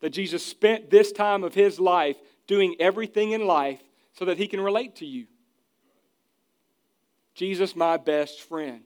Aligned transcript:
that 0.00 0.10
Jesus 0.10 0.44
spent 0.44 0.90
this 0.90 1.12
time 1.12 1.44
of 1.44 1.54
his 1.54 1.78
life 1.78 2.16
doing 2.46 2.76
everything 2.80 3.32
in 3.32 3.46
life 3.46 3.80
so 4.12 4.24
that 4.24 4.38
he 4.38 4.46
can 4.46 4.60
relate 4.60 4.96
to 4.96 5.06
you. 5.06 5.26
Jesus, 7.34 7.76
my 7.76 7.96
best 7.96 8.42
friend. 8.42 8.82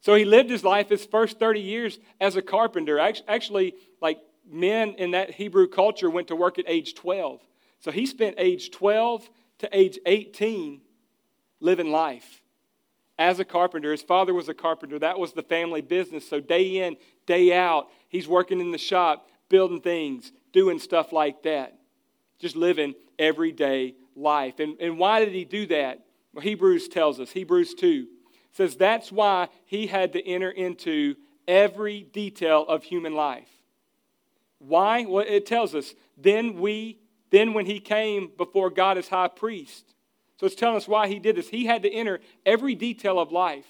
So 0.00 0.14
he 0.14 0.24
lived 0.24 0.50
his 0.50 0.64
life 0.64 0.88
his 0.88 1.04
first 1.04 1.38
30 1.38 1.60
years 1.60 1.98
as 2.20 2.36
a 2.36 2.42
carpenter. 2.42 2.98
Actually, 2.98 3.74
like 4.00 4.18
men 4.50 4.90
in 4.98 5.12
that 5.12 5.30
Hebrew 5.30 5.66
culture 5.66 6.10
went 6.10 6.28
to 6.28 6.36
work 6.36 6.58
at 6.58 6.66
age 6.68 6.94
12. 6.94 7.40
So 7.80 7.90
he 7.90 8.06
spent 8.06 8.36
age 8.38 8.70
12 8.70 9.28
to 9.58 9.68
age 9.72 9.98
18 10.04 10.80
living 11.60 11.90
life 11.90 12.42
as 13.18 13.38
a 13.38 13.44
carpenter. 13.44 13.92
His 13.92 14.02
father 14.02 14.34
was 14.34 14.48
a 14.48 14.54
carpenter, 14.54 14.98
that 14.98 15.18
was 15.18 15.32
the 15.32 15.42
family 15.42 15.80
business. 15.80 16.28
So 16.28 16.40
day 16.40 16.84
in, 16.84 16.96
day 17.26 17.56
out, 17.56 17.88
he's 18.08 18.28
working 18.28 18.60
in 18.60 18.72
the 18.72 18.78
shop, 18.78 19.28
building 19.48 19.80
things, 19.80 20.32
doing 20.52 20.78
stuff 20.78 21.12
like 21.12 21.42
that, 21.42 21.78
just 22.38 22.56
living 22.56 22.94
everyday 23.18 23.94
life. 24.16 24.58
And, 24.60 24.76
and 24.80 24.98
why 24.98 25.24
did 25.24 25.32
he 25.32 25.44
do 25.44 25.66
that? 25.66 26.04
Well, 26.32 26.42
Hebrews 26.42 26.88
tells 26.88 27.20
us, 27.20 27.30
Hebrews 27.30 27.74
2 27.74 28.06
says 28.52 28.76
that's 28.76 29.10
why 29.10 29.48
he 29.64 29.86
had 29.86 30.12
to 30.12 30.26
enter 30.26 30.50
into 30.50 31.16
every 31.46 32.02
detail 32.02 32.64
of 32.66 32.84
human 32.84 33.14
life. 33.14 33.48
Why? 34.58 35.04
Well, 35.04 35.24
it 35.26 35.46
tells 35.46 35.74
us, 35.74 35.94
then 36.16 36.54
we, 36.54 36.98
then 37.30 37.52
when 37.52 37.66
he 37.66 37.80
came 37.80 38.30
before 38.36 38.70
God 38.70 38.96
as 38.96 39.08
high 39.08 39.28
priest, 39.28 39.94
so 40.38 40.46
it's 40.46 40.54
telling 40.54 40.76
us 40.76 40.88
why 40.88 41.08
he 41.08 41.18
did 41.18 41.36
this. 41.36 41.48
He 41.48 41.66
had 41.66 41.82
to 41.82 41.92
enter 41.92 42.20
every 42.44 42.74
detail 42.74 43.18
of 43.18 43.30
life 43.30 43.66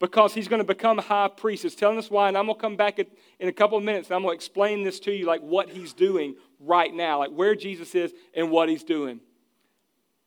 because 0.00 0.34
he's 0.34 0.48
going 0.48 0.60
to 0.60 0.66
become 0.66 0.98
high 0.98 1.28
priest. 1.28 1.64
It's 1.64 1.76
telling 1.76 1.98
us 1.98 2.10
why, 2.10 2.28
and 2.28 2.36
I'm 2.36 2.46
going 2.46 2.56
to 2.56 2.60
come 2.60 2.76
back 2.76 2.98
in 2.98 3.48
a 3.48 3.52
couple 3.52 3.78
of 3.78 3.84
minutes 3.84 4.08
and 4.08 4.16
I'm 4.16 4.22
going 4.22 4.32
to 4.32 4.36
explain 4.36 4.82
this 4.82 4.98
to 5.00 5.12
you, 5.12 5.26
like 5.26 5.40
what 5.40 5.68
he's 5.68 5.92
doing 5.92 6.34
right 6.58 6.92
now, 6.92 7.18
like 7.18 7.30
where 7.30 7.54
Jesus 7.54 7.94
is 7.94 8.12
and 8.34 8.50
what 8.50 8.68
he's 8.68 8.82
doing. 8.82 9.20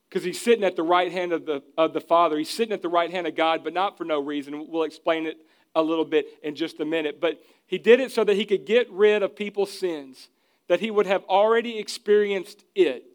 Because 0.08 0.24
he's 0.24 0.40
sitting 0.40 0.64
at 0.64 0.76
the 0.76 0.84
right 0.84 1.12
hand 1.12 1.34
of 1.34 1.46
the, 1.46 1.64
of 1.78 1.94
the 1.94 2.02
Father. 2.02 2.38
He's 2.38 2.50
sitting 2.50 2.74
at 2.74 2.82
the 2.82 2.90
right 2.90 3.10
hand 3.10 3.28
of 3.28 3.36
God, 3.36 3.64
but 3.64 3.74
not 3.74 3.98
for 3.98 4.06
no 4.06 4.20
reason. 4.22 4.68
We'll 4.70 4.84
explain 4.84 5.26
it 5.26 5.38
a 5.76 5.82
little 5.82 6.06
bit 6.06 6.28
in 6.44 6.56
just 6.56 6.80
a 6.80 6.86
minute. 6.86 7.20
But 7.20 7.42
he 7.66 7.80
did 7.80 8.00
it 8.00 8.12
so 8.12 8.24
that 8.24 8.36
he 8.36 8.46
could 8.46 8.66
get 8.66 8.90
rid 8.92 9.24
of 9.24 9.36
people's 9.36 9.72
sins, 9.72 10.30
that 10.68 10.80
he 10.80 10.92
would 10.92 11.08
have 11.08 11.24
already 11.24 11.80
experienced 11.80 12.64
it. 12.76 13.06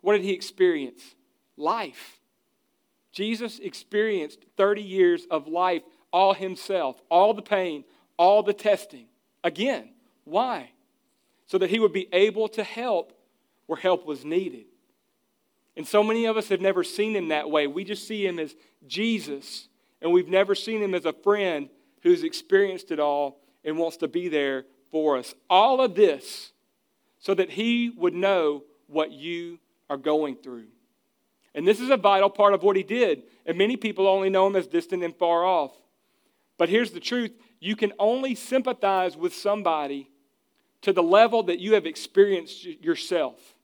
What 0.00 0.14
did 0.14 0.22
he 0.22 0.32
experience? 0.32 1.02
life. 1.58 2.20
Jesus 3.12 3.58
experienced 3.58 4.38
30 4.56 4.82
years 4.82 5.26
of 5.30 5.48
life 5.48 5.82
all 6.12 6.34
himself, 6.34 7.00
all 7.10 7.34
the 7.34 7.42
pain, 7.42 7.84
all 8.16 8.42
the 8.42 8.52
testing. 8.52 9.06
Again, 9.44 9.90
why? 10.24 10.70
So 11.46 11.58
that 11.58 11.70
he 11.70 11.78
would 11.78 11.92
be 11.92 12.08
able 12.12 12.48
to 12.48 12.62
help 12.62 13.12
where 13.66 13.78
help 13.78 14.06
was 14.06 14.24
needed. 14.24 14.64
And 15.76 15.86
so 15.86 16.02
many 16.02 16.26
of 16.26 16.36
us 16.36 16.48
have 16.48 16.60
never 16.60 16.82
seen 16.82 17.14
him 17.14 17.28
that 17.28 17.50
way. 17.50 17.66
We 17.66 17.84
just 17.84 18.08
see 18.08 18.26
him 18.26 18.38
as 18.38 18.56
Jesus, 18.86 19.68
and 20.02 20.12
we've 20.12 20.28
never 20.28 20.54
seen 20.54 20.82
him 20.82 20.94
as 20.94 21.04
a 21.04 21.12
friend 21.12 21.68
who's 22.02 22.24
experienced 22.24 22.90
it 22.90 22.98
all 22.98 23.40
and 23.64 23.78
wants 23.78 23.98
to 23.98 24.08
be 24.08 24.28
there 24.28 24.64
for 24.90 25.16
us. 25.16 25.34
All 25.48 25.80
of 25.80 25.94
this 25.94 26.52
so 27.18 27.34
that 27.34 27.50
he 27.50 27.90
would 27.90 28.14
know 28.14 28.64
what 28.86 29.12
you 29.12 29.58
are 29.90 29.96
going 29.96 30.36
through. 30.36 30.66
And 31.54 31.66
this 31.66 31.80
is 31.80 31.90
a 31.90 31.96
vital 31.96 32.30
part 32.30 32.54
of 32.54 32.62
what 32.62 32.76
he 32.76 32.82
did. 32.82 33.22
And 33.46 33.58
many 33.58 33.76
people 33.76 34.06
only 34.06 34.30
know 34.30 34.46
him 34.46 34.56
as 34.56 34.66
distant 34.66 35.02
and 35.02 35.14
far 35.16 35.44
off. 35.44 35.72
But 36.58 36.68
here's 36.68 36.90
the 36.90 37.00
truth 37.00 37.32
you 37.60 37.74
can 37.74 37.92
only 37.98 38.34
sympathize 38.34 39.16
with 39.16 39.34
somebody 39.34 40.10
to 40.82 40.92
the 40.92 41.02
level 41.02 41.42
that 41.44 41.58
you 41.58 41.74
have 41.74 41.86
experienced 41.86 42.64
yourself. 42.64 43.54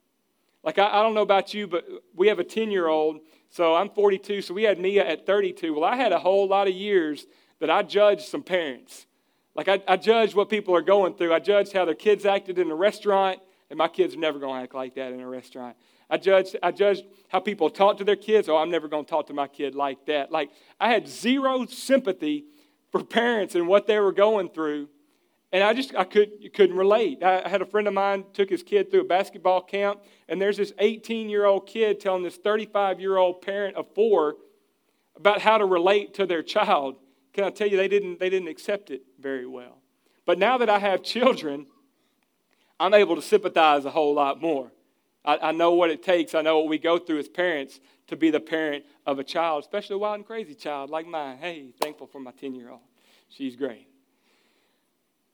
Like, 0.62 0.78
I, 0.78 0.88
I 0.88 1.02
don't 1.02 1.14
know 1.14 1.22
about 1.22 1.54
you, 1.54 1.66
but 1.66 1.84
we 2.14 2.28
have 2.28 2.38
a 2.38 2.44
10 2.44 2.70
year 2.70 2.88
old. 2.88 3.20
So 3.50 3.74
I'm 3.74 3.90
42. 3.90 4.42
So 4.42 4.54
we 4.54 4.64
had 4.64 4.80
Mia 4.80 5.06
at 5.06 5.26
32. 5.26 5.74
Well, 5.74 5.84
I 5.84 5.96
had 5.96 6.12
a 6.12 6.18
whole 6.18 6.48
lot 6.48 6.66
of 6.66 6.74
years 6.74 7.26
that 7.60 7.70
I 7.70 7.82
judged 7.82 8.22
some 8.22 8.42
parents. 8.42 9.06
Like, 9.54 9.68
I, 9.68 9.80
I 9.86 9.96
judged 9.96 10.34
what 10.34 10.48
people 10.48 10.74
are 10.74 10.82
going 10.82 11.14
through. 11.14 11.32
I 11.32 11.38
judged 11.38 11.72
how 11.72 11.84
their 11.84 11.94
kids 11.94 12.26
acted 12.26 12.58
in 12.58 12.70
a 12.70 12.74
restaurant, 12.74 13.38
and 13.70 13.78
my 13.78 13.86
kids 13.86 14.16
are 14.16 14.18
never 14.18 14.40
going 14.40 14.56
to 14.56 14.62
act 14.64 14.74
like 14.74 14.96
that 14.96 15.12
in 15.12 15.20
a 15.20 15.28
restaurant. 15.28 15.76
I 16.10 16.16
judged, 16.16 16.56
I 16.62 16.72
judged 16.72 17.04
how 17.28 17.38
people 17.38 17.70
talk 17.70 17.98
to 17.98 18.04
their 18.04 18.16
kids. 18.16 18.48
Oh, 18.48 18.56
I'm 18.56 18.70
never 18.70 18.88
going 18.88 19.04
to 19.04 19.10
talk 19.10 19.28
to 19.28 19.32
my 19.32 19.46
kid 19.46 19.76
like 19.76 20.04
that. 20.06 20.32
Like, 20.32 20.50
I 20.80 20.90
had 20.90 21.06
zero 21.06 21.66
sympathy 21.66 22.46
for 22.94 23.02
parents 23.02 23.56
and 23.56 23.66
what 23.66 23.88
they 23.88 23.98
were 23.98 24.12
going 24.12 24.48
through. 24.48 24.88
And 25.50 25.64
I 25.64 25.72
just, 25.72 25.96
I 25.96 26.04
could, 26.04 26.30
couldn't 26.54 26.76
relate. 26.76 27.24
I 27.24 27.48
had 27.48 27.60
a 27.60 27.66
friend 27.66 27.88
of 27.88 27.94
mine 27.94 28.24
took 28.32 28.48
his 28.48 28.62
kid 28.62 28.88
through 28.88 29.00
a 29.00 29.04
basketball 29.04 29.62
camp, 29.62 30.00
and 30.28 30.40
there's 30.40 30.58
this 30.58 30.72
18 30.78 31.28
year 31.28 31.44
old 31.44 31.66
kid 31.66 31.98
telling 31.98 32.22
this 32.22 32.36
35 32.36 33.00
year 33.00 33.16
old 33.16 33.42
parent 33.42 33.76
of 33.76 33.92
four 33.96 34.36
about 35.16 35.42
how 35.42 35.58
to 35.58 35.64
relate 35.64 36.14
to 36.14 36.26
their 36.26 36.42
child. 36.44 36.94
Can 37.32 37.42
I 37.42 37.50
tell 37.50 37.66
you, 37.66 37.76
they 37.76 37.88
didn't, 37.88 38.20
they 38.20 38.30
didn't 38.30 38.46
accept 38.46 38.92
it 38.92 39.02
very 39.18 39.46
well. 39.46 39.78
But 40.24 40.38
now 40.38 40.58
that 40.58 40.70
I 40.70 40.78
have 40.78 41.02
children, 41.02 41.66
I'm 42.78 42.94
able 42.94 43.16
to 43.16 43.22
sympathize 43.22 43.84
a 43.84 43.90
whole 43.90 44.14
lot 44.14 44.40
more. 44.40 44.70
I, 45.24 45.38
I 45.48 45.52
know 45.52 45.72
what 45.72 45.90
it 45.90 46.04
takes. 46.04 46.32
I 46.36 46.42
know 46.42 46.58
what 46.58 46.68
we 46.68 46.78
go 46.78 46.98
through 46.98 47.18
as 47.18 47.28
parents 47.28 47.80
to 48.08 48.16
be 48.16 48.30
the 48.30 48.40
parent 48.40 48.84
of 49.06 49.18
a 49.18 49.24
child, 49.24 49.64
especially 49.64 49.94
a 49.94 49.98
wild 49.98 50.16
and 50.16 50.26
crazy 50.26 50.54
child 50.54 50.90
like 50.90 51.06
mine. 51.06 51.38
Hey, 51.38 51.72
thankful 51.80 52.06
for 52.06 52.20
my 52.20 52.32
10 52.32 52.54
year 52.54 52.70
old. 52.70 52.80
She's 53.28 53.56
great. 53.56 53.88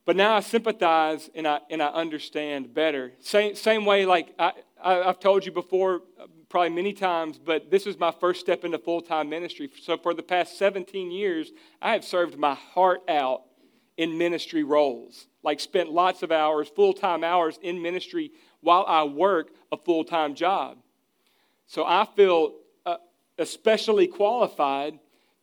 But 0.07 0.17
now 0.17 0.35
I 0.35 0.41
sympathize 0.41 1.31
and 1.35 1.47
I, 1.47 1.61
and 1.71 1.83
I 1.83 1.89
understand 1.89 2.75
better. 2.75 3.13
Same, 3.21 3.55
same 3.55 3.85
way, 3.85 4.07
like 4.07 4.35
I, 4.39 4.53
I, 4.83 4.95
have 4.95 5.21
told 5.21 5.45
you 5.45 5.53
before, 5.53 6.03
probably 6.49 6.71
many 6.71 6.93
times, 6.93 7.39
but 7.39 7.71
this 7.71 7.87
is 7.87 7.99
my 7.99 8.11
first 8.11 8.41
step 8.41 8.65
into 8.65 8.79
full 8.79 9.03
time 9.03 9.29
ministry. 9.29 9.71
So 9.83 9.97
for 9.99 10.15
the 10.15 10.23
past 10.23 10.59
17 10.59 11.11
years, 11.11 11.53
I 11.81 11.93
have 11.93 12.05
served 12.05 12.39
my 12.39 12.55
heart 12.55 13.03
out 13.09 13.43
in 13.97 14.17
ministry 14.17 14.65
roles. 14.65 15.27
Like 15.43 15.61
spent 15.61 15.91
lots 15.91 16.23
of 16.23 16.33
hours, 16.33 16.69
full 16.69 16.95
time 16.95 17.23
hours 17.23 17.59
in 17.63 17.81
ministry 17.81 18.33
while 18.63 18.85
I 18.89 19.05
work 19.05 19.51
a 19.71 19.77
full 19.77 20.05
time 20.05 20.35
job. 20.35 20.79
So 21.67 21.85
I 21.85 22.07
feel 22.17 22.55
especially 23.41 24.07
qualified 24.07 24.99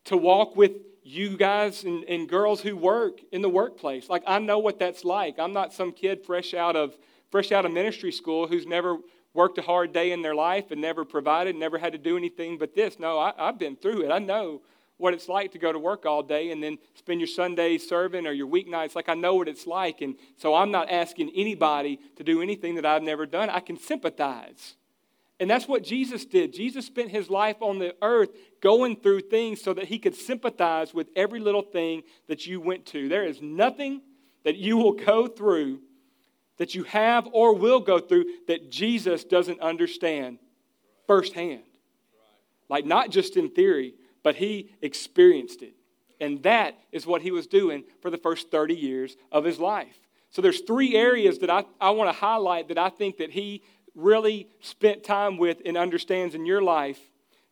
to 0.06 0.16
walk 0.16 0.56
with 0.56 0.72
you 1.04 1.38
guys 1.38 1.84
and, 1.84 2.04
and 2.06 2.28
girls 2.28 2.62
who 2.62 2.76
work 2.76 3.20
in 3.32 3.42
the 3.42 3.50
workplace. 3.50 4.10
Like 4.10 4.24
I 4.28 4.40
know 4.40 4.60
what 4.60 4.80
that's 4.80 5.06
like. 5.06 5.40
I'm 5.40 5.54
not 5.54 5.74
some 5.74 5.92
kid 5.92 6.26
fresh 6.26 6.54
out 6.54 6.76
of 6.76 6.98
fresh 7.32 7.52
out 7.52 7.66
of 7.66 7.72
ministry 7.72 8.12
school 8.12 8.48
who's 8.48 8.66
never 8.66 8.98
worked 9.34 9.58
a 9.58 9.62
hard 9.62 9.94
day 9.94 10.12
in 10.12 10.22
their 10.22 10.36
life 10.36 10.72
and 10.72 10.82
never 10.82 11.06
provided, 11.06 11.56
never 11.56 11.78
had 11.78 11.94
to 11.94 12.00
do 12.00 12.18
anything 12.18 12.58
but 12.58 12.74
this. 12.76 13.00
No, 13.00 13.20
I, 13.20 13.34
I've 13.38 13.60
been 13.60 13.76
through 13.76 14.04
it. 14.04 14.12
I 14.12 14.20
know 14.20 14.62
what 14.98 15.14
it's 15.14 15.30
like 15.30 15.52
to 15.52 15.60
go 15.60 15.72
to 15.72 15.80
work 15.80 16.06
all 16.06 16.24
day 16.24 16.52
and 16.52 16.62
then 16.62 16.78
spend 16.96 17.20
your 17.20 17.28
Sundays 17.28 17.88
serving 17.88 18.26
or 18.26 18.32
your 18.32 18.48
weeknights. 18.48 18.96
Like, 18.96 19.10
I 19.10 19.14
know 19.14 19.36
what 19.36 19.48
it's 19.48 19.68
like. 19.68 20.02
And 20.02 20.16
so 20.38 20.56
I'm 20.56 20.72
not 20.72 20.90
asking 20.90 21.32
anybody 21.36 22.00
to 22.16 22.24
do 22.24 22.42
anything 22.42 22.76
that 22.76 22.86
I've 22.86 23.04
never 23.04 23.26
done. 23.26 23.50
I 23.50 23.60
can 23.60 23.78
sympathize. 23.78 24.77
And 25.40 25.50
that's 25.50 25.68
what 25.68 25.84
Jesus 25.84 26.26
did. 26.26 26.52
Jesus 26.52 26.86
spent 26.86 27.12
his 27.12 27.30
life 27.30 27.58
on 27.62 27.78
the 27.78 27.96
earth 28.02 28.30
going 28.60 28.96
through 28.96 29.22
things 29.22 29.62
so 29.62 29.74
that 29.74 29.86
he 29.86 30.00
could 30.00 30.16
sympathize 30.16 30.94
with 30.94 31.08
every 31.16 31.40
little 31.40 31.62
thing 31.62 32.04
that 32.28 32.48
you 32.48 32.60
went 32.60 32.88
to. 32.88 33.08
There 33.08 33.24
is 33.24 33.42
nothing 33.42 34.02
that 34.44 34.56
you 34.56 34.78
will 34.78 34.94
go 34.94 35.28
through 35.28 35.82
that 36.58 36.76
you 36.76 36.84
have 36.84 37.28
or 37.32 37.56
will 37.56 37.80
go 37.80 38.00
through 38.00 38.26
that 38.48 38.72
Jesus 38.72 39.24
doesn't 39.24 39.60
understand 39.62 40.40
firsthand. 41.06 41.64
Like, 42.70 42.86
not 42.86 43.12
just 43.12 43.38
in 43.38 43.50
theory, 43.50 43.94
but 44.24 44.36
he 44.36 44.72
experienced 44.82 45.62
it. 45.62 45.76
And 46.20 46.42
that 46.44 46.78
is 46.92 47.06
what 47.06 47.22
he 47.22 47.32
was 47.32 47.48
doing 47.48 47.84
for 48.02 48.10
the 48.10 48.18
first 48.18 48.52
30 48.52 48.76
years 48.76 49.16
of 49.32 49.46
his 49.46 49.60
life. 49.60 50.00
So 50.32 50.42
there's 50.42 50.62
three 50.62 50.96
areas 50.96 51.40
that 51.40 51.50
I, 51.50 51.64
I 51.80 51.92
want 51.92 52.10
to 52.10 52.20
highlight 52.20 52.68
that 52.68 52.78
I 52.78 52.90
think 52.90 53.18
that 53.18 53.32
he 53.32 53.62
really 53.98 54.48
spent 54.62 55.04
time 55.04 55.38
with 55.38 55.62
and 55.66 55.76
understands 55.76 56.36
in 56.36 56.46
your 56.46 56.62
life. 56.62 57.00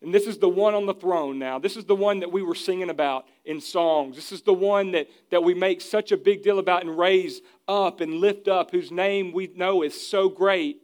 And 0.02 0.14
this 0.14 0.28
is 0.28 0.38
the 0.38 0.50
one 0.50 0.76
on 0.76 0.86
the 0.86 0.94
throne 0.94 1.40
now. 1.40 1.60
This 1.60 1.76
is 1.76 1.86
the 1.86 1.96
one 1.96 2.20
that 2.20 2.32
we 2.32 2.44
were 2.44 2.56
singing 2.56 2.90
about 2.90 3.26
in 3.44 3.60
songs. 3.60 4.16
This 4.16 4.32
is 4.32 4.44
the 4.44 4.54
one 4.54 4.92
that, 4.92 5.08
that 5.32 5.44
we 5.44 5.54
make 5.54 5.82
such 5.82 6.12
a 6.12 6.18
big 6.18 6.44
deal 6.44 6.60
about 6.60 6.84
and 6.84 6.98
raise 6.98 7.42
up 7.68 8.02
and 8.02 8.16
lift 8.16 8.48
up, 8.48 8.72
whose 8.72 8.92
name 8.92 9.34
we 9.34 9.48
know 9.56 9.82
is 9.82 10.08
so 10.08 10.30
great 10.30 10.82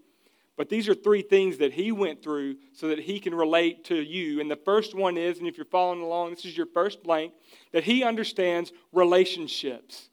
but 0.61 0.69
these 0.69 0.87
are 0.87 0.93
three 0.93 1.23
things 1.23 1.57
that 1.57 1.73
he 1.73 1.91
went 1.91 2.21
through 2.21 2.57
so 2.73 2.89
that 2.89 2.99
he 2.99 3.19
can 3.19 3.33
relate 3.33 3.85
to 3.85 3.95
you. 3.95 4.39
And 4.39 4.51
the 4.51 4.55
first 4.55 4.93
one 4.93 5.17
is, 5.17 5.39
and 5.39 5.47
if 5.47 5.57
you're 5.57 5.65
following 5.65 6.01
along, 6.01 6.29
this 6.29 6.45
is 6.45 6.55
your 6.55 6.67
first 6.67 7.01
blank, 7.01 7.33
that 7.71 7.83
he 7.83 8.03
understands 8.03 8.71
relationships. 8.91 10.09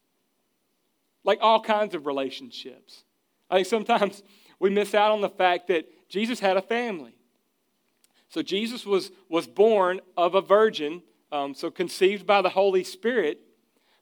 Like 1.23 1.39
all 1.43 1.61
kinds 1.61 1.95
of 1.95 2.07
relationships. 2.07 3.05
I 3.51 3.57
think 3.57 3.67
sometimes 3.67 4.23
we 4.59 4.71
miss 4.71 4.95
out 4.95 5.13
on 5.13 5.21
the 5.21 5.29
fact 5.29 5.69
that 5.69 5.87
Jesus 6.09 6.41
had 6.41 6.57
a 6.57 6.63
family. 6.63 7.15
So 8.29 8.43
Jesus 8.43 8.85
was, 8.85 9.11
was 9.29 9.47
born 9.47 10.01
of 10.17 10.35
a 10.35 10.41
virgin, 10.41 11.03
um, 11.33 11.55
so 11.55 11.71
conceived 11.71 12.27
by 12.27 12.43
the 12.43 12.51
Holy 12.51 12.85
Spirit. 12.85 13.41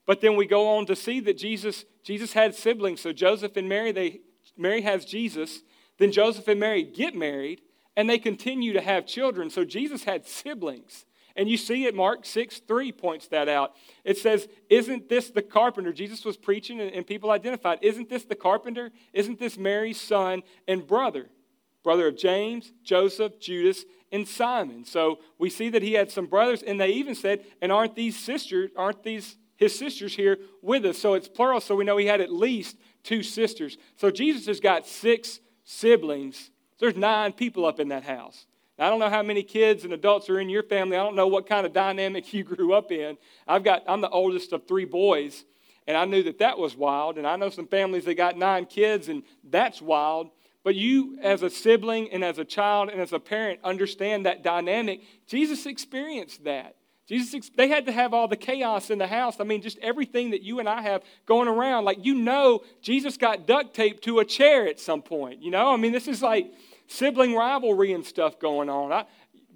But 0.06 0.20
then 0.20 0.36
we 0.36 0.46
go 0.46 0.76
on 0.76 0.86
to 0.86 0.96
see 0.96 1.20
that 1.20 1.38
Jesus, 1.38 1.84
Jesus 2.02 2.32
had 2.32 2.54
siblings. 2.54 3.00
So 3.00 3.12
Joseph 3.12 3.56
and 3.56 3.68
Mary, 3.68 3.92
they 3.92 4.20
Mary 4.56 4.82
has 4.82 5.04
Jesus. 5.04 5.62
Then 5.98 6.12
Joseph 6.12 6.48
and 6.48 6.60
Mary 6.60 6.82
get 6.82 7.14
married, 7.14 7.60
and 7.96 8.08
they 8.08 8.18
continue 8.18 8.72
to 8.72 8.80
have 8.80 9.06
children. 9.06 9.50
So 9.50 9.64
Jesus 9.64 10.04
had 10.04 10.26
siblings. 10.26 11.04
And 11.36 11.48
you 11.48 11.56
see 11.56 11.84
it, 11.84 11.94
Mark 11.94 12.24
6 12.24 12.60
3 12.60 12.92
points 12.92 13.28
that 13.28 13.48
out. 13.48 13.74
It 14.04 14.18
says, 14.18 14.48
Isn't 14.70 15.08
this 15.08 15.30
the 15.30 15.42
carpenter? 15.42 15.92
Jesus 15.92 16.24
was 16.24 16.36
preaching, 16.36 16.80
and 16.80 17.06
people 17.06 17.30
identified, 17.30 17.78
Isn't 17.82 18.08
this 18.08 18.24
the 18.24 18.34
carpenter? 18.34 18.90
Isn't 19.12 19.38
this 19.38 19.58
Mary's 19.58 20.00
son 20.00 20.42
and 20.66 20.86
brother? 20.86 21.28
Brother 21.84 22.08
of 22.08 22.16
James, 22.16 22.72
Joseph, 22.82 23.38
Judas, 23.38 23.84
and 24.10 24.26
Simon. 24.26 24.84
So 24.84 25.20
we 25.38 25.50
see 25.50 25.68
that 25.68 25.82
he 25.82 25.92
had 25.92 26.10
some 26.10 26.26
brothers, 26.26 26.62
and 26.62 26.80
they 26.80 26.88
even 26.88 27.14
said, 27.14 27.44
And 27.62 27.70
aren't 27.70 27.94
these 27.94 28.18
sisters, 28.18 28.70
aren't 28.76 29.02
these 29.02 29.36
his 29.56 29.78
sisters 29.78 30.14
here 30.14 30.38
with 30.62 30.84
us? 30.84 30.98
So 30.98 31.14
it's 31.14 31.28
plural, 31.28 31.60
so 31.60 31.76
we 31.76 31.84
know 31.84 31.96
he 31.96 32.06
had 32.06 32.20
at 32.20 32.32
least 32.32 32.76
two 33.02 33.22
sisters. 33.22 33.76
So 33.96 34.10
Jesus 34.10 34.46
has 34.46 34.60
got 34.60 34.86
six 34.86 35.40
siblings. 35.64 36.50
There's 36.78 36.96
nine 36.96 37.32
people 37.32 37.64
up 37.64 37.80
in 37.80 37.88
that 37.88 38.04
house. 38.04 38.46
Now, 38.78 38.86
I 38.86 38.90
don't 38.90 39.00
know 39.00 39.10
how 39.10 39.22
many 39.22 39.42
kids 39.42 39.84
and 39.84 39.92
adults 39.92 40.28
are 40.28 40.38
in 40.38 40.48
your 40.48 40.62
family. 40.62 40.96
I 40.96 41.02
don't 41.02 41.16
know 41.16 41.26
what 41.26 41.48
kind 41.48 41.66
of 41.66 41.72
dynamic 41.72 42.32
you 42.34 42.44
grew 42.44 42.74
up 42.74 42.92
in. 42.92 43.16
I've 43.46 43.64
got, 43.64 43.82
I'm 43.86 44.00
the 44.00 44.10
oldest 44.10 44.52
of 44.52 44.66
three 44.66 44.84
boys, 44.84 45.44
and 45.86 45.96
I 45.96 46.04
knew 46.04 46.22
that 46.24 46.38
that 46.38 46.58
was 46.58 46.76
wild. 46.76 47.18
And 47.18 47.26
I 47.26 47.36
know 47.36 47.50
some 47.50 47.66
families 47.66 48.04
that 48.04 48.14
got 48.14 48.36
nine 48.36 48.66
kids, 48.66 49.08
and 49.08 49.22
that's 49.44 49.80
wild. 49.80 50.30
But 50.64 50.74
you, 50.74 51.16
as 51.22 51.42
a 51.42 51.50
sibling 51.50 52.10
and 52.10 52.24
as 52.24 52.38
a 52.38 52.44
child 52.44 52.90
and 52.90 53.00
as 53.00 53.12
a 53.12 53.20
parent, 53.20 53.60
understand 53.62 54.26
that 54.26 54.42
dynamic. 54.42 55.00
Jesus 55.28 55.64
experienced 55.64 56.42
that. 56.42 56.74
Jesus, 57.06 57.50
they 57.56 57.68
had 57.68 57.86
to 57.86 57.92
have 57.92 58.12
all 58.12 58.26
the 58.26 58.36
chaos 58.36 58.90
in 58.90 58.98
the 58.98 59.06
house. 59.06 59.38
I 59.38 59.44
mean, 59.44 59.62
just 59.62 59.78
everything 59.78 60.30
that 60.30 60.42
you 60.42 60.58
and 60.58 60.68
I 60.68 60.82
have 60.82 61.04
going 61.24 61.46
around. 61.46 61.84
Like, 61.84 62.04
you 62.04 62.16
know, 62.16 62.64
Jesus 62.82 63.16
got 63.16 63.46
duct 63.46 63.74
taped 63.74 64.02
to 64.04 64.18
a 64.18 64.24
chair 64.24 64.66
at 64.66 64.80
some 64.80 65.02
point. 65.02 65.40
You 65.40 65.52
know, 65.52 65.72
I 65.72 65.76
mean, 65.76 65.92
this 65.92 66.08
is 66.08 66.20
like 66.20 66.52
sibling 66.86 67.34
rivalry 67.34 67.92
and 67.92 68.04
stuff 68.04 68.38
going 68.38 68.68
on. 68.68 68.92
I, 68.92 69.06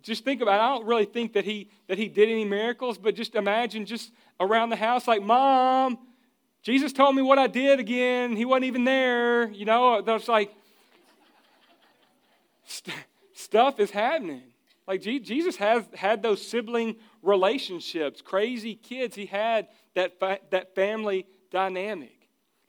just 0.02 0.24
think 0.24 0.40
about 0.40 0.60
it. 0.60 0.62
I 0.62 0.68
don't 0.68 0.86
really 0.86 1.04
think 1.04 1.34
that 1.34 1.44
he, 1.44 1.68
that 1.86 1.98
he 1.98 2.08
did 2.08 2.28
any 2.28 2.44
miracles, 2.44 2.98
but 2.98 3.14
just 3.14 3.34
imagine 3.34 3.84
just 3.84 4.12
around 4.38 4.70
the 4.70 4.76
house, 4.76 5.06
like, 5.06 5.22
Mom, 5.22 5.98
Jesus 6.62 6.92
told 6.92 7.14
me 7.14 7.22
what 7.22 7.38
I 7.38 7.46
did 7.46 7.80
again. 7.80 8.36
He 8.36 8.44
wasn't 8.44 8.64
even 8.64 8.84
there. 8.84 9.50
You 9.50 9.64
know, 9.64 10.02
there's 10.02 10.28
like, 10.28 10.54
st- 12.64 12.96
stuff 13.34 13.80
is 13.80 13.90
happening. 13.90 14.42
Like, 14.86 15.02
Jesus 15.02 15.56
has 15.56 15.84
had 15.94 16.22
those 16.22 16.46
sibling 16.46 16.96
relationships, 17.22 18.22
crazy 18.22 18.74
kids. 18.74 19.14
He 19.14 19.26
had 19.26 19.68
that, 19.94 20.18
fa- 20.18 20.40
that 20.50 20.74
family 20.74 21.26
dynamic. 21.50 22.19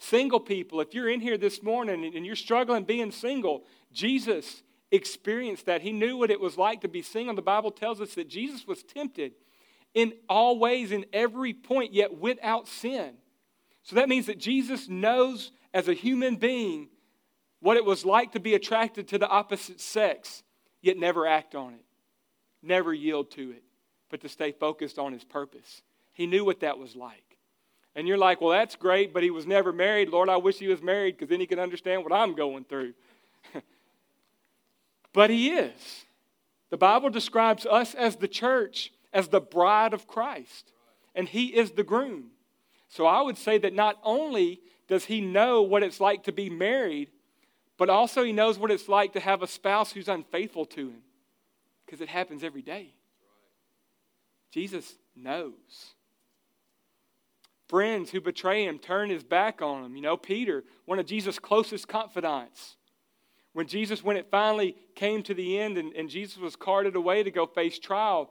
Single 0.02 0.40
people, 0.40 0.82
if 0.82 0.96
you're 0.96 1.10
in 1.10 1.22
here 1.22 1.38
this 1.38 1.62
morning 1.62 2.16
and 2.16 2.26
you're 2.26 2.36
struggling 2.36 2.86
being 2.86 3.12
single, 3.12 3.66
Jesus 3.94 4.64
experienced 4.90 5.68
that. 5.68 5.84
He 5.84 5.94
knew 5.94 6.18
what 6.18 6.32
it 6.32 6.40
was 6.40 6.58
like 6.58 6.82
to 6.82 6.88
be 6.88 7.04
single. 7.04 7.36
The 7.36 7.44
Bible 7.44 7.70
tells 7.70 8.02
us 8.02 8.16
that 8.16 8.28
Jesus 8.28 8.66
was 8.66 8.82
tempted 8.82 9.34
in 9.94 10.14
all 10.28 10.58
ways, 10.58 10.92
in 10.92 11.06
every 11.14 11.54
point, 11.54 11.94
yet 11.94 12.18
without 12.18 12.68
sin. 12.68 13.12
So 13.84 13.96
that 13.96 14.10
means 14.10 14.26
that 14.26 14.40
Jesus 14.40 14.90
knows 14.90 15.52
as 15.72 15.88
a 15.88 15.94
human 15.94 16.36
being 16.38 16.90
what 17.60 17.78
it 17.78 17.86
was 17.86 18.04
like 18.04 18.32
to 18.32 18.40
be 18.40 18.56
attracted 18.56 19.08
to 19.10 19.20
the 19.20 19.30
opposite 19.30 19.80
sex, 19.80 20.42
yet 20.82 20.98
never 20.98 21.28
act 21.28 21.54
on 21.54 21.76
it, 21.76 21.86
never 22.64 22.92
yield 22.92 23.30
to 23.32 23.52
it, 23.52 23.64
but 24.10 24.22
to 24.22 24.30
stay 24.30 24.52
focused 24.52 24.98
on 24.98 25.14
his 25.14 25.24
purpose. 25.24 25.84
He 26.12 26.26
knew 26.26 26.44
what 26.44 26.62
that 26.62 26.80
was 26.80 26.96
like. 26.96 27.31
And 27.96 28.08
you're 28.08 28.18
like, 28.18 28.40
well, 28.40 28.52
that's 28.52 28.76
great, 28.76 29.14
but 29.14 29.24
he 29.24 29.32
was 29.32 29.46
never 29.46 29.74
married. 29.74 30.10
Lord, 30.10 30.30
I 30.30 30.38
wish 30.38 30.58
he 30.58 30.68
was 30.68 30.82
married 30.82 31.18
because 31.18 31.30
then 31.30 31.40
he 31.40 31.46
can 31.46 31.60
understand 31.60 32.04
what 32.04 32.14
I'm 32.14 32.36
going 32.36 32.64
through. 32.64 32.94
but 35.14 35.30
he 35.30 35.50
is. 35.50 36.06
The 36.70 36.78
Bible 36.78 37.10
describes 37.10 37.66
us 37.66 37.94
as 37.94 38.16
the 38.16 38.30
church, 38.30 38.94
as 39.12 39.28
the 39.28 39.42
bride 39.42 39.94
of 39.94 40.08
Christ, 40.08 40.72
and 41.14 41.28
he 41.28 41.48
is 41.48 41.72
the 41.72 41.84
groom. 41.84 42.32
So 42.88 43.06
I 43.06 43.22
would 43.22 43.38
say 43.38 43.58
that 43.58 43.74
not 43.74 44.00
only 44.04 44.62
does 44.88 45.06
he 45.06 45.20
know 45.20 45.62
what 45.62 45.84
it's 45.84 46.00
like 46.00 46.24
to 46.24 46.32
be 46.32 46.50
married, 46.50 47.10
but 47.78 47.90
also 47.90 48.24
he 48.24 48.32
knows 48.32 48.58
what 48.58 48.72
it's 48.72 48.88
like 48.88 49.14
to 49.14 49.20
have 49.20 49.42
a 49.42 49.48
spouse 49.48 49.92
who's 49.92 50.08
unfaithful 50.08 50.66
to 50.68 50.90
him 50.90 51.02
because 51.86 52.00
it 52.00 52.10
happens 52.10 52.44
every 52.44 52.62
day. 52.62 52.94
Jesus 54.52 54.96
knows 55.16 55.96
friends 57.72 58.12
who 58.12 58.20
betray 58.20 58.66
him, 58.66 58.78
turn 58.78 59.10
his 59.10 59.24
back 59.24 59.62
on 59.62 59.86
him. 59.86 59.96
You 59.96 60.02
know, 60.02 60.18
Peter, 60.18 60.66
one 60.84 61.00
of 61.00 61.06
Jesus' 61.06 61.40
closest 61.40 61.88
confidants. 61.88 62.76
When 63.54 63.66
Jesus, 63.66 64.04
when 64.04 64.18
it 64.18 64.28
finally 64.30 64.76
came 64.94 65.24
to 65.24 65.34
the 65.34 65.58
end 65.58 65.78
and, 65.78 65.94
and 65.94 66.10
Jesus 66.10 66.38
was 66.38 66.58
carted 66.58 66.98
away 66.98 67.24
to 67.24 67.32
go 67.32 67.46
face 67.46 67.80
trial, 67.80 68.30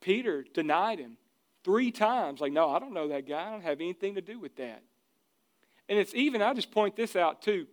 Peter 0.00 0.44
denied 0.52 0.98
him 0.98 1.18
three 1.62 1.92
times. 1.92 2.40
Like, 2.40 2.52
no, 2.52 2.68
I 2.68 2.80
don't 2.80 2.92
know 2.92 3.06
that 3.08 3.28
guy. 3.28 3.46
I 3.46 3.52
don't 3.52 3.62
have 3.62 3.80
anything 3.80 4.16
to 4.16 4.20
do 4.20 4.40
with 4.40 4.56
that. 4.56 4.82
And 5.88 5.96
it's 5.96 6.14
even, 6.14 6.42
I 6.42 6.52
just 6.52 6.72
point 6.72 6.96
this 6.96 7.14
out 7.14 7.42
too. 7.42 7.68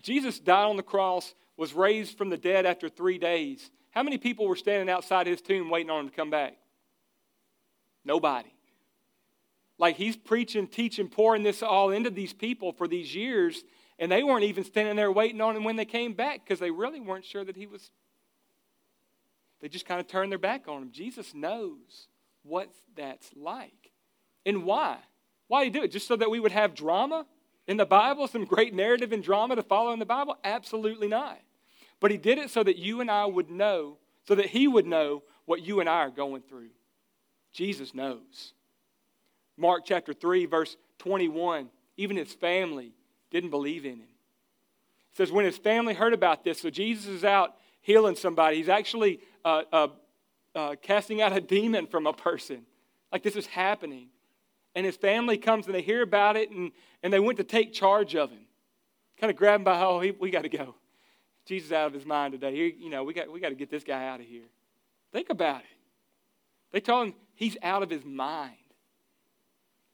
Jesus 0.00 0.38
died 0.38 0.66
on 0.66 0.76
the 0.76 0.84
cross, 0.84 1.34
was 1.56 1.74
raised 1.74 2.16
from 2.16 2.30
the 2.30 2.38
dead 2.38 2.66
after 2.66 2.88
three 2.88 3.18
days. 3.18 3.68
How 3.90 4.04
many 4.04 4.18
people 4.18 4.46
were 4.46 4.54
standing 4.54 4.88
outside 4.88 5.26
his 5.26 5.40
tomb 5.40 5.70
waiting 5.70 5.90
on 5.90 6.04
him 6.04 6.10
to 6.10 6.14
come 6.14 6.30
back? 6.30 6.54
Nobody. 8.04 8.53
Like 9.78 9.96
he's 9.96 10.16
preaching, 10.16 10.66
teaching, 10.68 11.08
pouring 11.08 11.42
this 11.42 11.62
all 11.62 11.90
into 11.90 12.10
these 12.10 12.32
people 12.32 12.72
for 12.72 12.86
these 12.86 13.14
years, 13.14 13.64
and 13.98 14.10
they 14.10 14.22
weren't 14.22 14.44
even 14.44 14.64
standing 14.64 14.96
there 14.96 15.10
waiting 15.10 15.40
on 15.40 15.56
him 15.56 15.64
when 15.64 15.76
they 15.76 15.84
came 15.84 16.12
back 16.12 16.44
because 16.44 16.60
they 16.60 16.70
really 16.70 17.00
weren't 17.00 17.24
sure 17.24 17.44
that 17.44 17.56
he 17.56 17.66
was. 17.66 17.90
They 19.60 19.68
just 19.68 19.86
kind 19.86 20.00
of 20.00 20.06
turned 20.06 20.30
their 20.30 20.38
back 20.38 20.68
on 20.68 20.82
him. 20.82 20.90
Jesus 20.92 21.34
knows 21.34 22.08
what 22.42 22.70
that's 22.96 23.30
like. 23.34 23.92
And 24.46 24.64
why? 24.64 24.98
Why 25.48 25.64
did 25.64 25.72
he 25.72 25.78
do 25.80 25.84
it? 25.84 25.90
Just 25.90 26.06
so 26.06 26.16
that 26.16 26.30
we 26.30 26.40
would 26.40 26.52
have 26.52 26.74
drama 26.74 27.26
in 27.66 27.76
the 27.76 27.86
Bible, 27.86 28.28
some 28.28 28.44
great 28.44 28.74
narrative 28.74 29.12
and 29.12 29.22
drama 29.22 29.56
to 29.56 29.62
follow 29.62 29.92
in 29.92 29.98
the 29.98 30.06
Bible? 30.06 30.36
Absolutely 30.44 31.08
not. 31.08 31.40
But 32.00 32.10
he 32.10 32.16
did 32.16 32.38
it 32.38 32.50
so 32.50 32.62
that 32.62 32.76
you 32.76 33.00
and 33.00 33.10
I 33.10 33.24
would 33.24 33.50
know, 33.50 33.98
so 34.26 34.34
that 34.34 34.46
he 34.46 34.68
would 34.68 34.86
know 34.86 35.22
what 35.46 35.62
you 35.62 35.80
and 35.80 35.88
I 35.88 35.98
are 35.98 36.10
going 36.10 36.42
through. 36.42 36.70
Jesus 37.52 37.94
knows. 37.94 38.53
Mark 39.56 39.82
chapter 39.84 40.12
3, 40.12 40.46
verse 40.46 40.76
21. 40.98 41.68
Even 41.96 42.16
his 42.16 42.32
family 42.32 42.92
didn't 43.30 43.50
believe 43.50 43.84
in 43.84 43.98
him. 43.98 44.08
It 45.12 45.16
says, 45.16 45.30
when 45.30 45.44
his 45.44 45.58
family 45.58 45.94
heard 45.94 46.12
about 46.12 46.44
this, 46.44 46.60
so 46.60 46.70
Jesus 46.70 47.06
is 47.06 47.24
out 47.24 47.54
healing 47.80 48.16
somebody, 48.16 48.56
he's 48.56 48.68
actually 48.68 49.20
uh, 49.44 49.62
uh, 49.72 49.88
uh, 50.54 50.74
casting 50.82 51.22
out 51.22 51.32
a 51.32 51.40
demon 51.40 51.86
from 51.86 52.06
a 52.06 52.12
person. 52.12 52.64
Like 53.12 53.22
this 53.22 53.36
is 53.36 53.46
happening. 53.46 54.08
And 54.74 54.84
his 54.84 54.96
family 54.96 55.38
comes 55.38 55.66
and 55.66 55.74
they 55.74 55.82
hear 55.82 56.02
about 56.02 56.36
it 56.36 56.50
and, 56.50 56.72
and 57.02 57.12
they 57.12 57.20
went 57.20 57.38
to 57.38 57.44
take 57.44 57.72
charge 57.72 58.16
of 58.16 58.30
him. 58.30 58.46
Kind 59.20 59.30
of 59.30 59.36
grab 59.36 59.60
him 59.60 59.64
by, 59.64 59.80
oh, 59.80 60.00
he, 60.00 60.10
we 60.10 60.30
got 60.30 60.42
to 60.42 60.48
go. 60.48 60.74
Jesus 61.46 61.70
out 61.70 61.86
of 61.86 61.92
his 61.92 62.06
mind 62.06 62.32
today. 62.32 62.54
He, 62.54 62.84
you 62.84 62.90
know, 62.90 63.04
we 63.04 63.12
got, 63.12 63.30
we 63.30 63.38
got 63.38 63.50
to 63.50 63.54
get 63.54 63.70
this 63.70 63.84
guy 63.84 64.08
out 64.08 64.18
of 64.18 64.26
here. 64.26 64.46
Think 65.12 65.30
about 65.30 65.60
it. 65.60 65.66
They 66.72 66.80
told 66.80 67.08
him 67.08 67.14
he's 67.34 67.56
out 67.62 67.82
of 67.84 67.90
his 67.90 68.04
mind. 68.04 68.56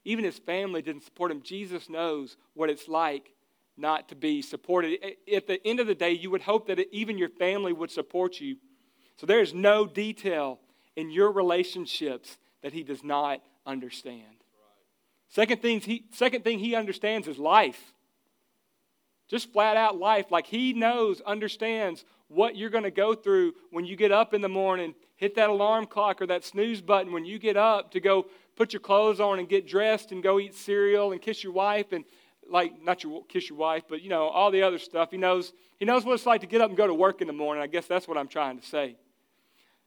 Even 0.03 0.25
his 0.25 0.39
family 0.39 0.81
didn't 0.81 1.03
support 1.03 1.31
him. 1.31 1.41
Jesus 1.41 1.89
knows 1.89 2.37
what 2.53 2.69
it's 2.69 2.87
like 2.87 3.33
not 3.77 4.09
to 4.09 4.15
be 4.15 4.41
supported. 4.41 4.99
At 5.33 5.47
the 5.47 5.65
end 5.65 5.79
of 5.79 5.87
the 5.87 5.95
day, 5.95 6.11
you 6.11 6.29
would 6.31 6.41
hope 6.41 6.67
that 6.67 6.79
even 6.91 7.17
your 7.17 7.29
family 7.29 7.73
would 7.73 7.91
support 7.91 8.39
you. 8.39 8.57
So 9.17 9.25
there 9.25 9.41
is 9.41 9.53
no 9.53 9.85
detail 9.85 10.59
in 10.95 11.09
your 11.09 11.31
relationships 11.31 12.37
that 12.61 12.73
he 12.73 12.83
does 12.83 13.03
not 13.03 13.41
understand. 13.65 14.23
Second, 15.29 15.61
thing 15.61 15.79
he, 15.79 16.05
second 16.11 16.43
thing 16.43 16.59
he 16.59 16.75
understands 16.75 17.27
is 17.27 17.37
life. 17.37 17.93
Just 19.29 19.53
flat 19.53 19.77
out 19.77 19.97
life. 19.97 20.29
Like 20.29 20.47
he 20.47 20.73
knows, 20.73 21.21
understands 21.21 22.03
what 22.27 22.55
you're 22.55 22.69
going 22.69 22.83
to 22.83 22.91
go 22.91 23.13
through 23.13 23.53
when 23.71 23.85
you 23.85 23.95
get 23.95 24.11
up 24.11 24.33
in 24.33 24.41
the 24.41 24.49
morning, 24.49 24.93
hit 25.15 25.35
that 25.35 25.49
alarm 25.49 25.85
clock 25.85 26.21
or 26.21 26.27
that 26.27 26.43
snooze 26.43 26.81
button 26.81 27.13
when 27.13 27.25
you 27.25 27.39
get 27.39 27.55
up 27.55 27.91
to 27.91 27.99
go 27.99 28.25
put 28.55 28.73
your 28.73 28.79
clothes 28.79 29.19
on 29.19 29.39
and 29.39 29.49
get 29.49 29.67
dressed 29.67 30.11
and 30.11 30.21
go 30.21 30.39
eat 30.39 30.55
cereal 30.55 31.11
and 31.11 31.21
kiss 31.21 31.43
your 31.43 31.53
wife 31.53 31.91
and 31.91 32.05
like 32.49 32.73
not 32.83 33.03
your 33.03 33.23
kiss 33.25 33.49
your 33.49 33.57
wife, 33.57 33.83
but 33.89 34.01
you 34.01 34.09
know 34.09 34.27
all 34.27 34.51
the 34.51 34.63
other 34.63 34.79
stuff. 34.79 35.11
He 35.11 35.17
knows 35.17 35.53
he 35.79 35.85
knows 35.85 36.05
what 36.05 36.13
it's 36.13 36.25
like 36.25 36.41
to 36.41 36.47
get 36.47 36.61
up 36.61 36.69
and 36.69 36.77
go 36.77 36.87
to 36.87 36.93
work 36.93 37.21
in 37.21 37.27
the 37.27 37.33
morning. 37.33 37.63
I 37.63 37.67
guess 37.67 37.87
that's 37.87 38.07
what 38.07 38.17
I'm 38.17 38.27
trying 38.27 38.59
to 38.59 38.65
say. 38.65 38.97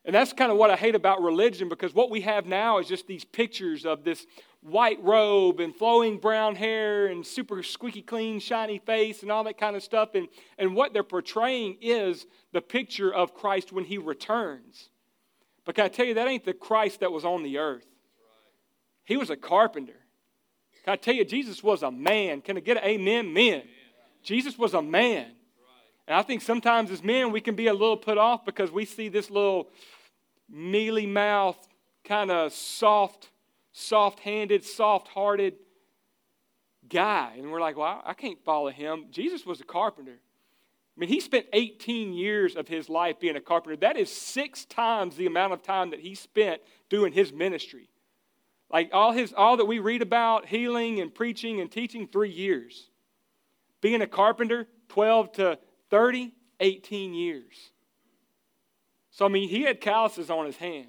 And 0.06 0.14
that's 0.14 0.32
kind 0.34 0.52
of 0.52 0.58
what 0.58 0.70
I 0.70 0.76
hate 0.76 0.94
about 0.94 1.22
religion 1.22 1.68
because 1.68 1.94
what 1.94 2.10
we 2.10 2.20
have 2.22 2.46
now 2.46 2.78
is 2.78 2.86
just 2.86 3.06
these 3.06 3.24
pictures 3.24 3.86
of 3.86 4.04
this 4.04 4.26
white 4.60 5.02
robe 5.02 5.60
and 5.60 5.74
flowing 5.74 6.18
brown 6.18 6.56
hair 6.56 7.06
and 7.06 7.26
super 7.26 7.62
squeaky 7.62 8.02
clean, 8.02 8.38
shiny 8.38 8.78
face 8.78 9.22
and 9.22 9.32
all 9.32 9.44
that 9.44 9.56
kind 9.56 9.76
of 9.76 9.82
stuff. 9.82 10.14
And, 10.14 10.28
and 10.58 10.74
what 10.74 10.92
they're 10.92 11.02
portraying 11.02 11.78
is 11.80 12.26
the 12.52 12.60
picture 12.60 13.12
of 13.12 13.34
Christ 13.34 13.72
when 13.72 13.84
he 13.84 13.96
returns. 13.96 14.90
But 15.64 15.74
can 15.74 15.86
I 15.86 15.88
tell 15.88 16.04
you, 16.04 16.14
that 16.14 16.28
ain't 16.28 16.44
the 16.44 16.52
Christ 16.52 17.00
that 17.00 17.12
was 17.12 17.24
on 17.24 17.42
the 17.42 17.56
earth. 17.58 17.86
He 19.04 19.16
was 19.16 19.30
a 19.30 19.36
carpenter. 19.36 19.96
Can 20.84 20.92
I 20.92 20.96
tell 20.96 21.14
you, 21.14 21.24
Jesus 21.24 21.62
was 21.62 21.82
a 21.82 21.90
man? 21.90 22.40
Can 22.40 22.56
I 22.56 22.60
get 22.60 22.76
an 22.76 22.84
amen? 22.84 23.32
Men. 23.32 23.62
Jesus 24.22 24.58
was 24.58 24.74
a 24.74 24.82
man. 24.82 25.26
And 26.06 26.16
I 26.16 26.22
think 26.22 26.42
sometimes 26.42 26.90
as 26.90 27.02
men, 27.02 27.32
we 27.32 27.40
can 27.40 27.54
be 27.54 27.68
a 27.68 27.72
little 27.72 27.96
put 27.96 28.18
off 28.18 28.44
because 28.44 28.70
we 28.70 28.84
see 28.84 29.08
this 29.08 29.30
little 29.30 29.70
mealy 30.50 31.06
mouth, 31.06 31.56
kind 32.04 32.30
of 32.30 32.52
soft, 32.52 33.30
soft 33.72 34.20
handed, 34.20 34.64
soft 34.64 35.08
hearted 35.08 35.54
guy. 36.88 37.34
And 37.38 37.50
we're 37.50 37.60
like, 37.60 37.76
well, 37.76 38.02
I 38.04 38.12
can't 38.12 38.42
follow 38.44 38.70
him. 38.70 39.06
Jesus 39.10 39.46
was 39.46 39.60
a 39.60 39.64
carpenter. 39.64 40.18
I 40.96 41.00
mean, 41.00 41.08
he 41.08 41.20
spent 41.20 41.46
18 41.52 42.12
years 42.12 42.54
of 42.54 42.68
his 42.68 42.88
life 42.88 43.18
being 43.18 43.36
a 43.36 43.40
carpenter. 43.40 43.76
That 43.76 43.96
is 43.96 44.14
six 44.14 44.64
times 44.64 45.16
the 45.16 45.26
amount 45.26 45.52
of 45.52 45.62
time 45.62 45.90
that 45.90 46.00
he 46.00 46.14
spent 46.14 46.60
doing 46.88 47.12
his 47.12 47.32
ministry. 47.32 47.88
Like 48.70 48.90
all 48.92 49.12
his 49.12 49.32
all 49.32 49.56
that 49.56 49.66
we 49.66 49.78
read 49.78 50.02
about, 50.02 50.46
healing 50.46 51.00
and 51.00 51.14
preaching 51.14 51.60
and 51.60 51.70
teaching, 51.70 52.08
three 52.08 52.30
years. 52.30 52.90
Being 53.80 54.02
a 54.02 54.06
carpenter, 54.06 54.66
12 54.88 55.32
to 55.32 55.58
30, 55.90 56.32
18 56.60 57.14
years. 57.14 57.70
So 59.10 59.24
I 59.24 59.28
mean, 59.28 59.48
he 59.48 59.62
had 59.62 59.80
calluses 59.80 60.30
on 60.30 60.46
his 60.46 60.56
hands. 60.56 60.88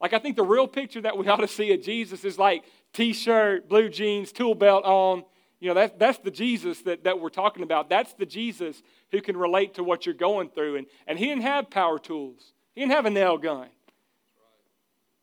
Like 0.00 0.12
I 0.12 0.18
think 0.18 0.36
the 0.36 0.44
real 0.44 0.66
picture 0.66 1.00
that 1.02 1.16
we 1.16 1.28
ought 1.28 1.36
to 1.36 1.48
see 1.48 1.72
of 1.72 1.82
Jesus 1.82 2.24
is 2.24 2.38
like 2.38 2.64
t-shirt, 2.92 3.68
blue 3.68 3.88
jeans, 3.88 4.32
tool 4.32 4.54
belt 4.54 4.84
on, 4.84 5.24
you 5.60 5.68
know, 5.68 5.74
that's, 5.74 5.94
that's 5.98 6.18
the 6.18 6.30
Jesus 6.30 6.82
that, 6.82 7.04
that 7.04 7.20
we're 7.20 7.28
talking 7.28 7.62
about. 7.62 7.88
That's 7.88 8.12
the 8.14 8.26
Jesus 8.26 8.82
who 9.10 9.20
can 9.20 9.36
relate 9.36 9.74
to 9.74 9.84
what 9.84 10.06
you're 10.06 10.14
going 10.14 10.50
through. 10.50 10.76
And, 10.76 10.86
and 11.06 11.18
he 11.18 11.26
didn't 11.26 11.42
have 11.42 11.70
power 11.70 11.98
tools, 11.98 12.52
he 12.74 12.80
didn't 12.80 12.92
have 12.92 13.06
a 13.06 13.10
nail 13.10 13.38
gun. 13.38 13.68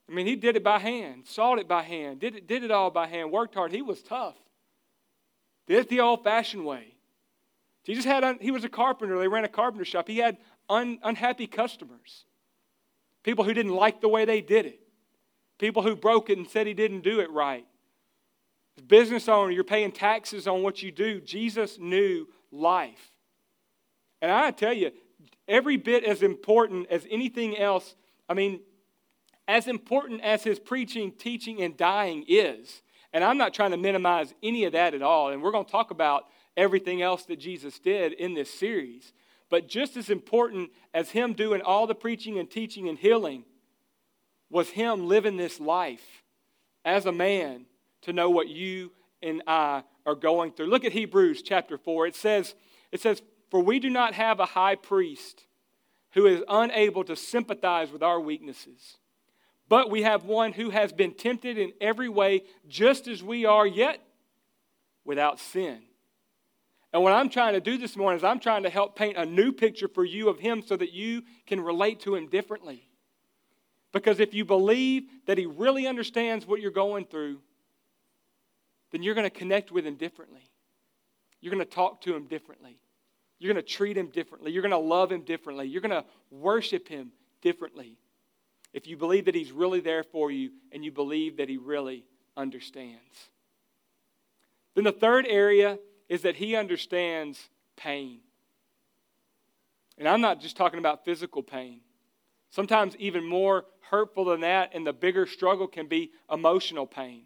I 0.10 0.14
mean, 0.14 0.28
he 0.28 0.36
did 0.36 0.56
it 0.56 0.64
by 0.64 0.80
hand, 0.80 1.26
sawed 1.26 1.60
it 1.60 1.68
by 1.68 1.84
hand, 1.84 2.20
did 2.20 2.36
it, 2.36 2.48
did 2.48 2.64
it 2.64 2.72
all 2.72 2.92
by 2.92 3.08
hand, 3.08 3.32
worked 3.32 3.56
hard. 3.56 3.72
He 3.72 3.82
was 3.82 4.02
tough. 4.02 4.36
Did 5.68 5.80
it 5.80 5.90
the 5.90 6.02
old 6.02 6.24
fashioned 6.24 6.66
way. 6.66 6.96
Jesus 7.86 8.06
had, 8.06 8.38
he 8.42 8.52
was 8.52 8.64
a 8.64 8.70
carpenter. 8.70 9.18
They 9.18 9.28
ran 9.28 9.44
a 9.44 9.50
carpenter 9.50 9.86
shop. 9.86 10.08
He 10.08 10.18
had 10.18 10.38
un, 10.70 11.00
unhappy 11.04 11.48
customers, 11.48 12.26
people 13.24 13.44
who 13.44 13.54
didn't 13.54 13.74
like 13.74 14.02
the 14.02 14.08
way 14.08 14.26
they 14.26 14.42
did 14.42 14.66
it, 14.66 14.80
people 15.58 15.84
who 15.84 15.96
broke 15.96 16.30
it 16.30 16.38
and 16.38 16.50
said 16.50 16.68
he 16.68 16.74
didn't 16.74 17.02
do 17.02 17.20
it 17.20 17.32
right. 17.32 17.66
Business 18.88 19.30
owner, 19.30 19.52
you're 19.52 19.64
paying 19.64 19.92
taxes 19.92 20.48
on 20.48 20.64
what 20.64 20.82
you 20.82 20.92
do. 20.92 21.22
Jesus 21.22 21.78
knew 21.78 22.28
life. 22.52 23.12
And 24.22 24.32
I 24.32 24.52
tell 24.52 24.74
you, 24.74 24.92
every 25.48 25.78
bit 25.78 26.04
as 26.04 26.24
important 26.24 26.88
as 26.90 27.06
anything 27.12 27.58
else, 27.58 27.96
I 28.28 28.34
mean, 28.34 28.62
as 29.48 29.68
important 29.68 30.22
as 30.22 30.44
his 30.44 30.60
preaching, 30.60 31.12
teaching, 31.12 31.62
and 31.62 31.76
dying 31.76 32.26
is, 32.28 32.82
and 33.12 33.24
I'm 33.24 33.38
not 33.38 33.54
trying 33.54 33.72
to 33.72 33.78
minimize 33.78 34.34
any 34.42 34.66
of 34.66 34.74
that 34.74 34.94
at 34.94 35.02
all, 35.02 35.30
and 35.30 35.42
we're 35.42 35.52
going 35.52 35.66
to 35.66 35.72
talk 35.72 35.92
about 35.92 36.26
everything 36.58 37.02
else 37.02 37.26
that 37.26 37.40
Jesus 37.40 37.80
did 37.80 38.14
in 38.14 38.34
this 38.34 38.52
series. 38.52 39.14
But 39.50 39.68
just 39.68 39.98
as 39.98 40.10
important 40.10 40.72
as 40.94 41.12
him 41.12 41.34
doing 41.34 41.62
all 41.62 41.86
the 41.86 41.96
preaching 41.96 42.40
and 42.40 42.50
teaching 42.50 42.90
and 42.90 42.98
healing 42.98 43.44
was 44.50 44.70
him 44.70 45.08
living 45.08 45.38
this 45.38 45.60
life 45.60 46.24
as 46.86 47.06
a 47.06 47.12
man 47.12 47.66
to 48.02 48.14
know 48.14 48.30
what 48.30 48.48
you 48.48 48.92
and 49.22 49.42
I 49.48 49.84
are 50.06 50.16
going 50.16 50.52
through. 50.52 50.68
Look 50.68 50.86
at 50.86 50.92
Hebrews 50.92 51.42
chapter 51.42 51.78
4. 51.78 52.08
It 52.08 52.16
says, 52.16 52.56
it 52.92 53.02
says, 53.02 53.22
For 53.50 53.62
we 53.62 53.80
do 53.80 53.90
not 53.90 54.14
have 54.14 54.40
a 54.40 54.46
high 54.46 54.76
priest 54.76 55.46
who 56.12 56.26
is 56.28 56.44
unable 56.48 57.04
to 57.06 57.16
sympathize 57.16 57.92
with 57.92 58.04
our 58.04 58.20
weaknesses, 58.20 58.98
but 59.74 59.90
we 59.90 60.04
have 60.04 60.24
one 60.24 60.54
who 60.54 60.70
has 60.70 60.94
been 60.94 61.16
tempted 61.16 61.58
in 61.58 61.74
every 61.82 62.08
way, 62.08 62.44
just 62.68 63.08
as 63.08 63.24
we 63.24 63.44
are, 63.44 63.66
yet 63.66 64.00
without 65.04 65.40
sin. 65.40 65.82
And 66.94 67.02
what 67.02 67.12
I'm 67.12 67.28
trying 67.28 67.54
to 67.54 67.60
do 67.60 67.80
this 67.80 67.98
morning 67.98 68.20
is 68.20 68.24
I'm 68.24 68.40
trying 68.40 68.62
to 68.62 68.70
help 68.70 68.96
paint 68.96 69.18
a 69.18 69.26
new 69.26 69.52
picture 69.52 69.88
for 69.88 70.06
you 70.06 70.30
of 70.30 70.38
him 70.38 70.62
so 70.64 70.78
that 70.78 70.94
you 70.94 71.24
can 71.48 71.60
relate 71.60 72.02
to 72.02 72.14
him 72.14 72.28
differently. 72.28 72.88
Because 73.92 74.20
if 74.20 74.36
you 74.36 74.46
believe 74.46 75.06
that 75.26 75.40
he 75.40 75.48
really 75.48 75.88
understands 75.88 76.46
what 76.46 76.62
you're 76.62 76.70
going 76.70 77.06
through, 77.06 77.40
then 78.92 79.02
you're 79.02 79.16
going 79.16 79.26
to 79.26 79.36
connect 79.36 79.72
with 79.72 79.88
him 79.88 79.96
differently. 79.96 80.52
You're 81.42 81.52
going 81.52 81.66
to 81.66 81.76
talk 81.76 82.02
to 82.02 82.16
him 82.16 82.26
differently. 82.26 82.78
You're 83.40 83.52
going 83.52 83.66
to 83.66 83.68
treat 83.68 83.98
him 83.98 84.10
differently. 84.10 84.52
You're 84.52 84.62
going 84.62 84.70
to 84.70 84.78
love 84.78 85.12
him 85.12 85.22
differently. 85.22 85.66
You're 85.66 85.82
going 85.82 86.00
to 86.00 86.06
worship 86.30 86.88
him 86.88 87.12
differently. 87.42 87.98
If 88.74 88.88
you 88.88 88.98
believe 88.98 89.26
that 89.26 89.36
he's 89.36 89.52
really 89.52 89.80
there 89.80 90.04
for 90.04 90.32
you 90.32 90.52
and 90.72 90.84
you 90.84 90.92
believe 90.92 91.38
that 91.38 91.50
he 91.50 91.58
really 91.58 92.06
understands. 92.36 93.30
Then 94.76 94.84
the 94.84 94.92
third 94.92 95.28
area 95.28 95.78
is 96.10 96.24
that 96.24 96.36
he 96.36 96.56
understands 96.56 97.50
pain. 97.76 98.20
And 99.98 100.08
I'm 100.08 100.22
not 100.22 100.42
just 100.42 100.58
talking 100.58 100.80
about 100.80 101.06
physical 101.06 101.44
pain. 101.44 101.82
Sometimes, 102.50 102.96
even 102.98 103.24
more 103.24 103.66
hurtful 103.90 104.26
than 104.26 104.42
that, 104.42 104.72
and 104.74 104.86
the 104.86 104.94
bigger 104.94 105.26
struggle 105.26 105.68
can 105.68 105.88
be 105.88 106.12
emotional 106.32 106.86
pain. 106.86 107.24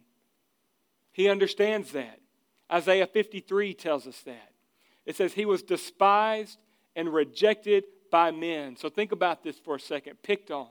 He 1.12 1.28
understands 1.28 1.92
that. 1.92 2.20
Isaiah 2.70 3.06
53 3.06 3.74
tells 3.74 4.06
us 4.06 4.20
that. 4.22 4.52
It 5.06 5.16
says, 5.16 5.32
He 5.32 5.46
was 5.46 5.62
despised 5.62 6.58
and 6.94 7.12
rejected 7.12 7.84
by 8.10 8.30
men. 8.30 8.76
So 8.76 8.88
think 8.88 9.12
about 9.12 9.42
this 9.42 9.58
for 9.58 9.76
a 9.76 9.80
second. 9.80 10.22
Picked 10.22 10.50
on. 10.50 10.68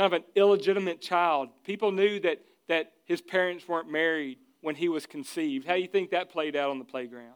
Kind 0.00 0.14
of 0.14 0.22
an 0.22 0.28
illegitimate 0.34 1.02
child. 1.02 1.50
People 1.62 1.92
knew 1.92 2.18
that, 2.20 2.40
that 2.68 2.92
his 3.04 3.20
parents 3.20 3.68
weren't 3.68 3.92
married 3.92 4.38
when 4.62 4.74
he 4.74 4.88
was 4.88 5.04
conceived. 5.04 5.66
How 5.66 5.74
do 5.74 5.82
you 5.82 5.88
think 5.88 6.12
that 6.12 6.30
played 6.30 6.56
out 6.56 6.70
on 6.70 6.78
the 6.78 6.86
playground? 6.86 7.34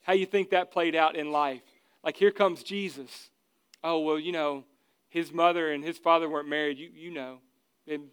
How 0.00 0.14
do 0.14 0.18
you 0.18 0.24
think 0.24 0.48
that 0.48 0.70
played 0.70 0.96
out 0.96 1.14
in 1.14 1.30
life? 1.30 1.60
Like, 2.02 2.16
here 2.16 2.30
comes 2.30 2.62
Jesus. 2.62 3.28
Oh, 3.84 3.98
well, 3.98 4.18
you 4.18 4.32
know, 4.32 4.64
his 5.10 5.30
mother 5.30 5.70
and 5.70 5.84
his 5.84 5.98
father 5.98 6.26
weren't 6.26 6.48
married. 6.48 6.78
You, 6.78 6.88
you 6.94 7.10
know. 7.10 7.40
And, 7.86 8.04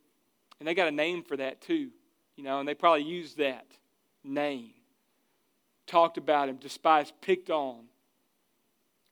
and 0.59 0.67
they 0.67 0.74
got 0.74 0.89
a 0.89 0.91
name 0.91 1.24
for 1.24 1.38
that, 1.38 1.62
too. 1.62 1.91
You 2.35 2.43
know, 2.43 2.59
and 2.59 2.67
they 2.67 2.74
probably 2.75 3.03
used 3.03 3.38
that 3.38 3.67
name. 4.21 4.74
Talked 5.88 6.17
about 6.17 6.50
him, 6.50 6.57
despised, 6.57 7.13
picked 7.21 7.50
on. 7.50 7.85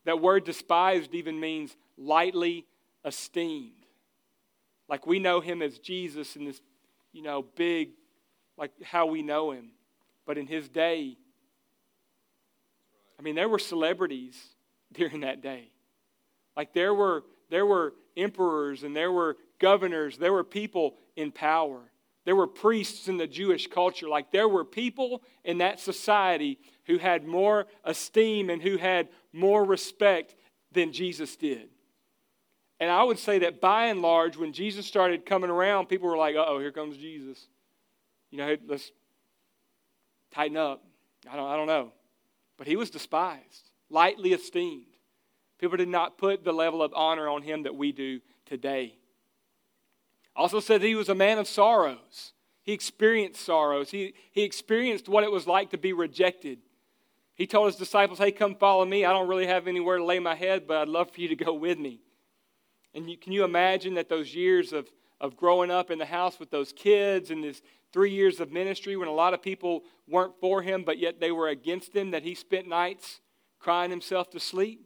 That 0.03 0.19
word 0.19 0.43
despised 0.43 1.15
even 1.15 1.39
means 1.39 1.77
lightly 1.97 2.65
esteemed. 3.05 3.82
Like 4.89 5.07
we 5.07 5.19
know 5.19 5.39
him 5.39 5.61
as 5.61 5.79
Jesus 5.79 6.35
in 6.35 6.45
this, 6.45 6.61
you 7.11 7.21
know, 7.21 7.45
big, 7.55 7.91
like 8.57 8.71
how 8.83 9.05
we 9.05 9.21
know 9.21 9.51
him. 9.51 9.71
But 10.25 10.37
in 10.37 10.47
his 10.47 10.69
day, 10.69 11.17
I 13.19 13.21
mean, 13.21 13.35
there 13.35 13.49
were 13.49 13.59
celebrities 13.59 14.35
during 14.93 15.21
that 15.21 15.41
day. 15.41 15.69
Like 16.55 16.73
there 16.73 16.93
were 16.93 17.23
there 17.49 17.65
were 17.65 17.93
emperors 18.17 18.83
and 18.83 18.95
there 18.95 19.11
were 19.11 19.37
governors, 19.59 20.17
there 20.17 20.33
were 20.33 20.43
people 20.43 20.95
in 21.15 21.31
power. 21.31 21.81
There 22.25 22.35
were 22.35 22.47
priests 22.47 23.07
in 23.07 23.17
the 23.17 23.27
Jewish 23.27 23.67
culture. 23.67 24.07
Like 24.07 24.31
there 24.31 24.47
were 24.47 24.63
people 24.63 25.23
in 25.43 25.57
that 25.57 25.79
society 25.79 26.57
who 26.85 26.97
had 26.97 27.25
more 27.25 27.65
esteem 27.83 28.49
and 28.49 28.61
who 28.61 28.77
had 28.77 29.09
more 29.33 29.63
respect 29.63 30.35
than 30.71 30.93
Jesus 30.93 31.35
did. 31.35 31.69
And 32.83 32.91
I 32.91 33.01
would 33.01 33.17
say 33.17 33.39
that 33.39 33.61
by 33.61 33.85
and 33.85 34.01
large, 34.01 34.35
when 34.35 34.51
Jesus 34.51 34.85
started 34.85 35.25
coming 35.25 35.49
around, 35.49 35.85
people 35.85 36.09
were 36.09 36.17
like, 36.17 36.35
oh, 36.35 36.59
here 36.59 36.73
comes 36.73 36.97
Jesus. 36.97 37.47
You 38.29 38.39
know, 38.39 38.57
let's 38.67 38.91
tighten 40.31 40.57
up. 40.57 40.83
I 41.31 41.37
don't, 41.37 41.47
I 41.49 41.55
don't 41.55 41.67
know. 41.67 41.93
But 42.57 42.67
he 42.67 42.75
was 42.75 42.89
despised, 42.89 43.71
lightly 43.89 44.33
esteemed. 44.33 44.97
People 45.59 45.77
did 45.77 45.87
not 45.87 46.17
put 46.17 46.43
the 46.43 46.51
level 46.51 46.83
of 46.83 46.91
honor 46.93 47.29
on 47.29 47.41
him 47.41 47.63
that 47.63 47.73
we 47.73 47.93
do 47.93 48.19
today. 48.45 48.97
Also 50.35 50.59
said 50.59 50.81
that 50.81 50.87
he 50.87 50.95
was 50.95 51.07
a 51.07 51.15
man 51.15 51.37
of 51.37 51.47
sorrows. 51.47 52.33
He 52.63 52.73
experienced 52.73 53.45
sorrows. 53.45 53.91
He, 53.91 54.13
he 54.33 54.43
experienced 54.43 55.07
what 55.07 55.23
it 55.23 55.31
was 55.31 55.47
like 55.47 55.69
to 55.69 55.77
be 55.77 55.93
rejected. 55.93 56.59
He 57.33 57.47
told 57.47 57.67
his 57.67 57.77
disciples, 57.77 58.19
Hey, 58.19 58.33
come 58.33 58.55
follow 58.55 58.83
me. 58.83 59.05
I 59.05 59.13
don't 59.13 59.29
really 59.29 59.47
have 59.47 59.69
anywhere 59.69 59.99
to 59.99 60.03
lay 60.03 60.19
my 60.19 60.35
head, 60.35 60.67
but 60.67 60.75
I'd 60.75 60.89
love 60.89 61.11
for 61.11 61.21
you 61.21 61.29
to 61.29 61.35
go 61.37 61.53
with 61.53 61.79
me. 61.79 62.01
And 62.93 63.09
you, 63.09 63.17
can 63.17 63.31
you 63.33 63.43
imagine 63.43 63.95
that 63.95 64.09
those 64.09 64.35
years 64.35 64.73
of, 64.73 64.89
of 65.19 65.35
growing 65.35 65.71
up 65.71 65.89
in 65.89 65.97
the 65.99 66.05
house 66.05 66.39
with 66.39 66.51
those 66.51 66.71
kids 66.71 67.31
and 67.31 67.43
this 67.43 67.61
three 67.91 68.11
years 68.11 68.39
of 68.39 68.51
ministry 68.51 68.95
when 68.95 69.07
a 69.07 69.13
lot 69.13 69.33
of 69.33 69.41
people 69.41 69.83
weren't 70.07 70.33
for 70.39 70.61
him, 70.61 70.83
but 70.83 70.97
yet 70.97 71.19
they 71.19 71.31
were 71.31 71.47
against 71.47 71.95
him, 71.95 72.11
that 72.11 72.23
he 72.23 72.35
spent 72.35 72.67
nights 72.67 73.21
crying 73.59 73.89
himself 73.89 74.29
to 74.31 74.39
sleep, 74.39 74.85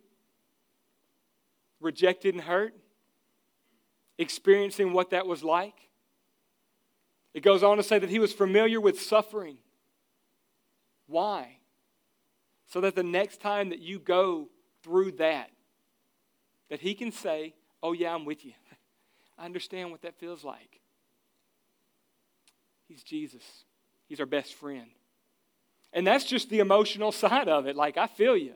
rejected 1.79 2.33
and 2.33 2.43
hurt? 2.43 2.73
experiencing 4.17 4.93
what 4.93 5.11
that 5.11 5.27
was 5.27 5.43
like. 5.43 5.89
It 7.33 7.41
goes 7.41 7.63
on 7.63 7.77
to 7.77 7.83
say 7.83 7.99
that 7.99 8.09
he 8.09 8.19
was 8.19 8.33
familiar 8.33 8.81
with 8.81 8.99
suffering. 8.99 9.57
Why? 11.07 11.57
So 12.67 12.81
that 12.81 12.95
the 12.95 13.03
next 13.03 13.41
time 13.41 13.69
that 13.69 13.79
you 13.79 13.99
go 13.99 14.49
through 14.83 15.13
that, 15.13 15.51
that 16.69 16.81
he 16.81 16.93
can 16.93 17.11
say, 17.11 17.53
Oh, 17.81 17.93
yeah, 17.93 18.13
I'm 18.13 18.25
with 18.25 18.45
you. 18.45 18.53
I 19.37 19.45
understand 19.45 19.91
what 19.91 20.01
that 20.01 20.19
feels 20.19 20.43
like. 20.43 20.81
He's 22.87 23.03
Jesus, 23.03 23.43
He's 24.07 24.19
our 24.19 24.25
best 24.25 24.53
friend. 24.53 24.87
And 25.93 26.05
that's 26.05 26.25
just 26.25 26.49
the 26.49 26.59
emotional 26.59 27.11
side 27.23 27.47
of 27.47 27.67
it. 27.67 27.75
Like, 27.75 27.97
I 27.97 28.07
feel 28.07 28.37
you. 28.37 28.53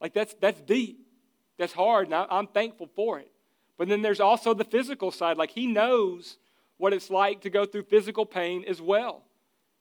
Like, 0.00 0.14
that's, 0.14 0.34
that's 0.34 0.60
deep. 0.60 0.98
That's 1.58 1.72
hard, 1.72 2.06
and 2.06 2.14
I, 2.14 2.26
I'm 2.30 2.46
thankful 2.46 2.88
for 2.96 3.18
it. 3.18 3.30
But 3.78 3.88
then 3.88 4.02
there's 4.02 4.20
also 4.20 4.54
the 4.54 4.64
physical 4.64 5.10
side. 5.10 5.36
Like, 5.36 5.50
he 5.50 5.66
knows 5.66 6.38
what 6.76 6.92
it's 6.92 7.10
like 7.10 7.42
to 7.42 7.50
go 7.50 7.64
through 7.64 7.84
physical 7.84 8.26
pain 8.26 8.64
as 8.66 8.80
well. 8.80 9.22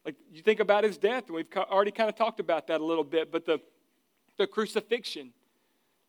Like, 0.06 0.16
you 0.32 0.42
think 0.42 0.60
about 0.60 0.84
his 0.84 0.98
death, 0.98 1.26
and 1.28 1.36
we've 1.36 1.48
already 1.56 1.92
kind 1.92 2.10
of 2.10 2.16
talked 2.16 2.40
about 2.40 2.68
that 2.68 2.82
a 2.82 2.86
little 2.86 3.04
bit, 3.04 3.32
but 3.32 3.46
the, 3.46 3.60
the 4.38 4.48
crucifixion. 4.48 5.32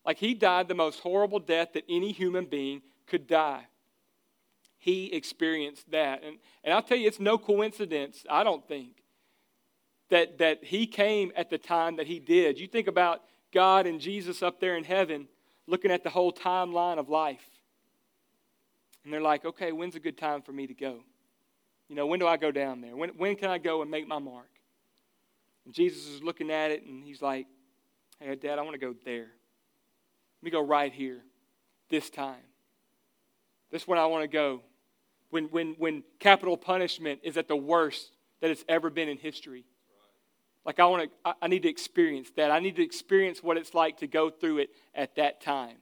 Like, 0.05 0.19
he 0.19 0.35
died 0.35 0.69
the 0.69 0.75
most 0.75 1.01
horrible 1.01 1.39
death 1.39 1.75
that 1.75 1.85
any 1.89 2.13
human 2.13 2.47
being 2.47 2.83
could 3.07 3.27
die. 3.27 3.67
He 4.79 5.13
experienced 5.13 5.91
that. 5.93 6.25
And, 6.25 6.39
and 6.65 6.75
I'll 6.75 6.83
tell 6.83 6.97
you, 6.97 7.07
it's 7.07 7.21
no 7.21 7.39
coincidence, 7.39 8.25
I 8.29 8.43
don't 8.43 8.67
think, 8.67 9.03
that, 10.11 10.39
that 10.39 10.65
he 10.65 10.87
came 10.87 11.33
at 11.37 11.51
the 11.51 11.59
time 11.59 11.97
that 11.97 12.07
he 12.07 12.19
did. 12.19 12.59
You 12.59 12.67
think 12.67 12.89
about 12.89 13.23
God 13.53 13.87
and 13.87 14.01
Jesus 14.01 14.43
up 14.43 14.61
there 14.61 14.77
in 14.77 14.85
heaven 14.85 15.29
looking 15.67 15.93
at 15.93 16.03
the 16.03 16.11
whole 16.11 16.33
timeline 16.33 16.99
of 16.99 17.09
life. 17.09 17.45
And 19.05 19.13
they're 19.13 19.21
like, 19.21 19.45
okay, 19.45 19.73
when's 19.73 19.95
a 19.95 20.01
good 20.01 20.19
time 20.19 20.43
for 20.43 20.53
me 20.53 20.67
to 20.67 20.75
go? 20.75 21.01
You 21.89 21.97
know, 21.97 22.07
when 22.07 22.19
do 22.19 22.27
I 22.27 22.37
go 22.37 22.51
down 22.51 22.81
there? 22.81 22.97
When, 22.97 23.11
when 23.11 23.37
can 23.37 23.51
I 23.51 23.59
go 23.59 23.83
and 23.83 23.91
make 23.91 24.09
my 24.09 24.19
mark? 24.19 24.51
And 25.65 25.75
Jesus 25.75 26.09
is 26.09 26.23
looking 26.23 26.51
at 26.51 26.71
it 26.71 26.85
and 26.85 27.05
he's 27.05 27.23
like, 27.23 27.47
hey, 28.19 28.35
Dad, 28.35 28.59
I 28.59 28.63
want 28.63 28.75
to 28.75 28.81
go 28.81 28.95
there. 29.05 29.29
Let 30.43 30.47
me 30.47 30.51
go 30.51 30.61
right 30.65 30.93
here, 30.93 31.23
this 31.89 32.11
time. 32.11 32.43
This 33.71 33.83
is 33.83 33.89
when 33.89 34.01
I 34.01 34.07
want 34.07 34.25
to 34.25 34.29
go. 34.29 34.63
When, 35.31 35.45
when, 35.45 35.77
when 35.79 36.03
capital 36.19 36.57
punishment 36.57 37.21
is 37.23 37.37
at 37.37 37.47
the 37.47 37.55
worst 37.55 38.11
that 38.41 38.51
it's 38.51 38.65
ever 38.69 38.91
been 38.91 39.09
in 39.09 39.19
history. 39.19 39.65
Like 40.65 40.81
I 40.81 40.87
want 40.87 41.11
to, 41.25 41.35
I 41.41 41.47
need 41.47 41.63
to 41.63 41.69
experience 41.69 42.31
that. 42.37 42.51
I 42.51 42.59
need 42.59 42.75
to 42.77 42.83
experience 42.83 43.41
what 43.41 43.57
it's 43.57 43.73
like 43.73 43.99
to 43.99 44.09
go 44.09 44.31
through 44.31 44.59
it 44.59 44.71
at 44.97 45.15
that 45.15 45.41
time. 45.41 45.77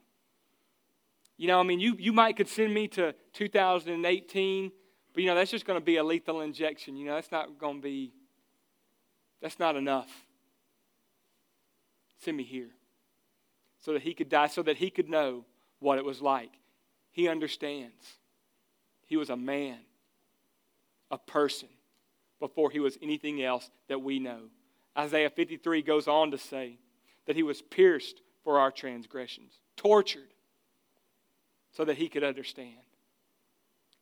You 1.37 1.47
know, 1.47 1.59
I 1.59 1.63
mean, 1.63 1.79
you, 1.79 1.95
you 1.97 2.13
might 2.13 2.37
could 2.37 2.47
send 2.47 2.71
me 2.71 2.87
to 2.89 3.15
2018, 3.33 4.71
but 5.11 5.23
you 5.23 5.27
know, 5.27 5.35
that's 5.35 5.49
just 5.49 5.65
going 5.65 5.79
to 5.79 5.83
be 5.83 5.97
a 5.97 6.03
lethal 6.03 6.41
injection. 6.41 6.95
You 6.95 7.07
know, 7.07 7.15
that's 7.15 7.31
not 7.31 7.57
going 7.57 7.77
to 7.77 7.81
be, 7.81 8.13
that's 9.41 9.57
not 9.57 9.75
enough. 9.75 10.09
Send 12.19 12.37
me 12.37 12.43
here 12.43 12.69
so 13.81 13.93
that 13.93 14.03
he 14.03 14.13
could 14.13 14.29
die, 14.29 14.47
so 14.47 14.63
that 14.63 14.77
he 14.77 14.89
could 14.89 15.09
know 15.09 15.43
what 15.79 15.97
it 15.97 16.05
was 16.05 16.21
like. 16.21 16.51
He 17.11 17.27
understands. 17.27 18.17
He 19.05 19.17
was 19.17 19.29
a 19.29 19.35
man, 19.35 19.79
a 21.09 21.17
person, 21.17 21.67
before 22.39 22.71
he 22.71 22.79
was 22.79 22.97
anything 23.01 23.43
else 23.43 23.69
that 23.89 24.01
we 24.01 24.19
know. 24.19 24.43
Isaiah 24.97 25.29
53 25.29 25.81
goes 25.81 26.07
on 26.07 26.31
to 26.31 26.37
say 26.37 26.77
that 27.25 27.35
he 27.35 27.43
was 27.43 27.61
pierced 27.61 28.21
for 28.43 28.59
our 28.59 28.71
transgressions, 28.71 29.59
tortured 29.75 30.33
so 31.71 31.85
that 31.85 31.97
he 31.97 32.07
could 32.07 32.23
understand, 32.23 32.75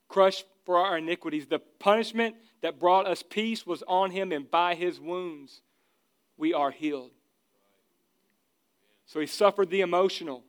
crushed 0.07 0.45
for 0.65 0.77
our 0.77 0.97
iniquities. 0.97 1.47
The 1.47 1.59
punishment 1.59 2.35
that 2.61 2.79
brought 2.79 3.07
us 3.07 3.23
peace 3.23 3.65
was 3.65 3.83
on 3.87 4.11
him, 4.11 4.31
and 4.31 4.49
by 4.49 4.75
his 4.75 4.99
wounds 4.99 5.61
we 6.37 6.53
are 6.53 6.71
healed. 6.71 7.11
So 9.09 9.19
he 9.19 9.25
suffered 9.25 9.71
the 9.71 9.81
emotional 9.81 10.43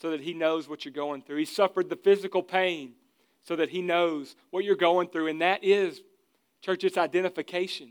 so 0.00 0.10
that 0.10 0.20
he 0.20 0.32
knows 0.32 0.68
what 0.68 0.84
you're 0.84 0.94
going 0.94 1.20
through. 1.20 1.38
He 1.38 1.44
suffered 1.44 1.90
the 1.90 1.96
physical 1.96 2.44
pain 2.44 2.92
so 3.42 3.56
that 3.56 3.70
he 3.70 3.82
knows 3.82 4.36
what 4.50 4.64
you're 4.64 4.76
going 4.76 5.08
through. 5.08 5.26
And 5.26 5.42
that 5.42 5.64
is, 5.64 6.00
church, 6.62 6.84
it's 6.84 6.96
identification. 6.96 7.90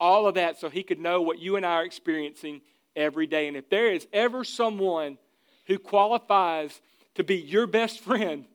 All 0.00 0.26
of 0.26 0.36
that 0.36 0.58
so 0.58 0.70
he 0.70 0.82
could 0.82 0.98
know 0.98 1.20
what 1.20 1.38
you 1.38 1.56
and 1.56 1.66
I 1.66 1.72
are 1.72 1.84
experiencing 1.84 2.62
every 2.96 3.26
day. 3.26 3.48
And 3.48 3.56
if 3.56 3.68
there 3.68 3.92
is 3.92 4.06
ever 4.14 4.44
someone 4.44 5.18
who 5.66 5.78
qualifies 5.78 6.80
to 7.16 7.22
be 7.22 7.36
your 7.36 7.66
best 7.66 8.00
friend, 8.04 8.46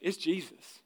it's 0.00 0.16
Jesus. 0.16 0.80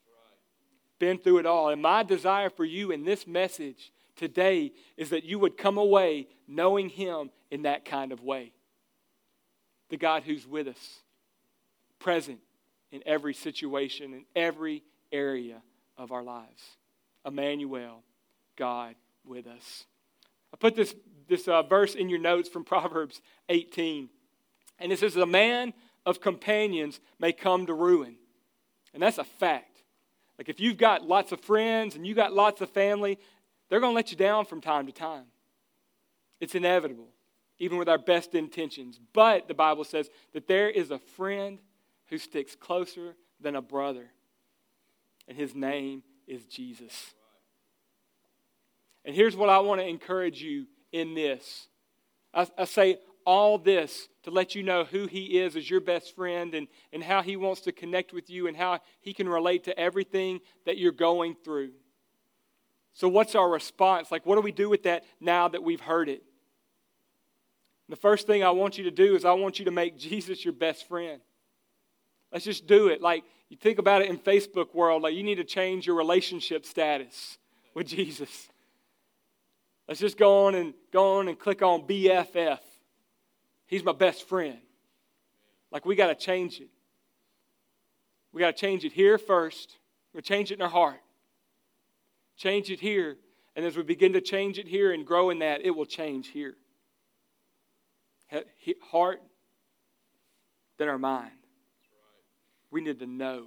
Been 0.98 1.18
through 1.18 1.38
it 1.38 1.46
all. 1.46 1.68
And 1.68 1.80
my 1.80 2.02
desire 2.02 2.50
for 2.50 2.64
you 2.64 2.90
in 2.90 3.04
this 3.04 3.28
message 3.28 3.92
today 4.16 4.72
is 4.96 5.10
that 5.10 5.22
you 5.22 5.38
would 5.38 5.56
come 5.56 5.78
away 5.78 6.26
knowing 6.48 6.88
him 6.88 7.30
in 7.52 7.62
that 7.62 7.84
kind 7.84 8.10
of 8.10 8.24
way. 8.24 8.52
The 9.88 9.96
God 9.96 10.24
who's 10.24 10.46
with 10.46 10.68
us, 10.68 11.00
present 11.98 12.40
in 12.90 13.02
every 13.06 13.34
situation, 13.34 14.12
in 14.12 14.24
every 14.34 14.82
area 15.12 15.62
of 15.96 16.12
our 16.12 16.22
lives. 16.22 16.76
Emmanuel, 17.24 18.02
God 18.56 18.94
with 19.24 19.46
us. 19.46 19.84
I 20.52 20.56
put 20.56 20.76
this, 20.76 20.94
this 21.28 21.48
uh, 21.48 21.62
verse 21.62 21.94
in 21.94 22.08
your 22.08 22.18
notes 22.18 22.48
from 22.48 22.64
Proverbs 22.64 23.20
18. 23.48 24.08
And 24.78 24.92
it 24.92 24.98
says, 24.98 25.16
A 25.16 25.26
man 25.26 25.72
of 26.04 26.20
companions 26.20 27.00
may 27.18 27.32
come 27.32 27.66
to 27.66 27.74
ruin. 27.74 28.16
And 28.94 29.02
that's 29.02 29.18
a 29.18 29.24
fact. 29.24 29.82
Like 30.38 30.48
if 30.48 30.60
you've 30.60 30.78
got 30.78 31.06
lots 31.06 31.32
of 31.32 31.40
friends 31.40 31.96
and 31.96 32.06
you 32.06 32.14
got 32.14 32.32
lots 32.32 32.60
of 32.60 32.70
family, 32.70 33.18
they're 33.68 33.80
going 33.80 33.92
to 33.92 33.96
let 33.96 34.10
you 34.10 34.16
down 34.16 34.44
from 34.44 34.60
time 34.60 34.86
to 34.86 34.92
time. 34.92 35.24
It's 36.40 36.54
inevitable, 36.54 37.08
even 37.58 37.78
with 37.78 37.88
our 37.88 37.98
best 37.98 38.34
intentions. 38.34 39.00
But 39.12 39.48
the 39.48 39.54
Bible 39.54 39.84
says 39.84 40.10
that 40.32 40.46
there 40.46 40.68
is 40.68 40.90
a 40.90 40.98
friend 40.98 41.58
who 42.08 42.18
sticks 42.18 42.54
closer 42.54 43.14
than 43.40 43.56
a 43.56 43.62
brother, 43.62 44.10
and 45.28 45.36
his 45.36 45.54
name 45.54 46.02
is 46.26 46.44
Jesus. 46.44 47.14
And 49.04 49.14
here's 49.14 49.36
what 49.36 49.48
I 49.48 49.58
want 49.60 49.80
to 49.80 49.86
encourage 49.86 50.42
you 50.42 50.66
in 50.92 51.14
this 51.14 51.68
I, 52.34 52.46
I 52.58 52.64
say 52.64 52.98
all 53.24 53.58
this 53.58 54.08
to 54.22 54.30
let 54.30 54.54
you 54.54 54.62
know 54.62 54.84
who 54.84 55.06
He 55.06 55.38
is 55.38 55.56
as 55.56 55.68
your 55.68 55.80
best 55.80 56.14
friend 56.14 56.54
and, 56.54 56.68
and 56.92 57.02
how 57.02 57.22
He 57.22 57.36
wants 57.36 57.62
to 57.62 57.72
connect 57.72 58.12
with 58.12 58.30
you 58.30 58.46
and 58.46 58.56
how 58.56 58.80
He 59.00 59.12
can 59.12 59.28
relate 59.28 59.64
to 59.64 59.78
everything 59.78 60.40
that 60.64 60.78
you're 60.78 60.92
going 60.92 61.36
through. 61.44 61.72
So, 62.94 63.08
what's 63.08 63.34
our 63.34 63.48
response? 63.48 64.10
Like, 64.10 64.24
what 64.24 64.36
do 64.36 64.40
we 64.40 64.52
do 64.52 64.68
with 64.70 64.84
that 64.84 65.04
now 65.20 65.48
that 65.48 65.62
we've 65.62 65.80
heard 65.80 66.08
it? 66.08 66.22
The 67.88 67.96
first 67.96 68.26
thing 68.26 68.42
I 68.42 68.50
want 68.50 68.78
you 68.78 68.84
to 68.84 68.90
do 68.90 69.14
is 69.14 69.24
I 69.24 69.32
want 69.32 69.58
you 69.58 69.64
to 69.66 69.70
make 69.70 69.96
Jesus 69.96 70.44
your 70.44 70.54
best 70.54 70.88
friend. 70.88 71.20
Let's 72.32 72.44
just 72.44 72.66
do 72.66 72.88
it. 72.88 73.00
Like, 73.00 73.24
you 73.48 73.56
think 73.56 73.78
about 73.78 74.02
it 74.02 74.10
in 74.10 74.18
Facebook 74.18 74.74
world, 74.74 75.02
like 75.02 75.14
you 75.14 75.22
need 75.22 75.36
to 75.36 75.44
change 75.44 75.86
your 75.86 75.96
relationship 75.96 76.66
status 76.66 77.38
with 77.74 77.86
Jesus. 77.86 78.48
Let's 79.86 80.00
just 80.00 80.18
go 80.18 80.46
on 80.46 80.56
and 80.56 80.74
go 80.92 81.18
on 81.18 81.28
and 81.28 81.38
click 81.38 81.62
on 81.62 81.82
BFF. 81.82 82.58
He's 83.66 83.84
my 83.84 83.92
best 83.92 84.28
friend. 84.28 84.58
Like 85.70 85.86
we 85.86 85.94
got 85.94 86.08
to 86.08 86.14
change 86.14 86.60
it. 86.60 86.70
We 88.32 88.40
got 88.40 88.56
to 88.56 88.60
change 88.60 88.84
it 88.84 88.92
here 88.92 89.16
first. 89.16 89.78
We 90.12 90.22
change 90.22 90.50
it 90.50 90.54
in 90.54 90.62
our 90.62 90.68
heart. 90.68 91.00
Change 92.36 92.70
it 92.70 92.80
here. 92.80 93.16
And 93.54 93.64
as 93.64 93.76
we 93.76 93.82
begin 93.82 94.12
to 94.14 94.20
change 94.20 94.58
it 94.58 94.66
here 94.66 94.92
and 94.92 95.06
grow 95.06 95.30
in 95.30 95.38
that, 95.38 95.64
it 95.64 95.70
will 95.70 95.86
change 95.86 96.28
here. 96.28 96.56
Heart, 98.90 99.22
than 100.78 100.88
our 100.88 100.98
mind. 100.98 101.30
We 102.70 102.80
need 102.80 102.98
to 102.98 103.06
know. 103.06 103.46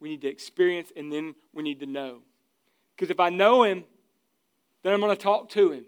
We 0.00 0.10
need 0.10 0.22
to 0.22 0.28
experience, 0.28 0.92
and 0.96 1.12
then 1.12 1.34
we 1.52 1.62
need 1.62 1.80
to 1.80 1.86
know. 1.86 2.22
Because 2.94 3.10
if 3.10 3.20
I 3.20 3.28
know 3.28 3.62
Him, 3.64 3.84
then 4.82 4.92
I'm 4.92 5.00
going 5.00 5.16
to 5.16 5.22
talk 5.22 5.48
to 5.50 5.72
him. 5.72 5.84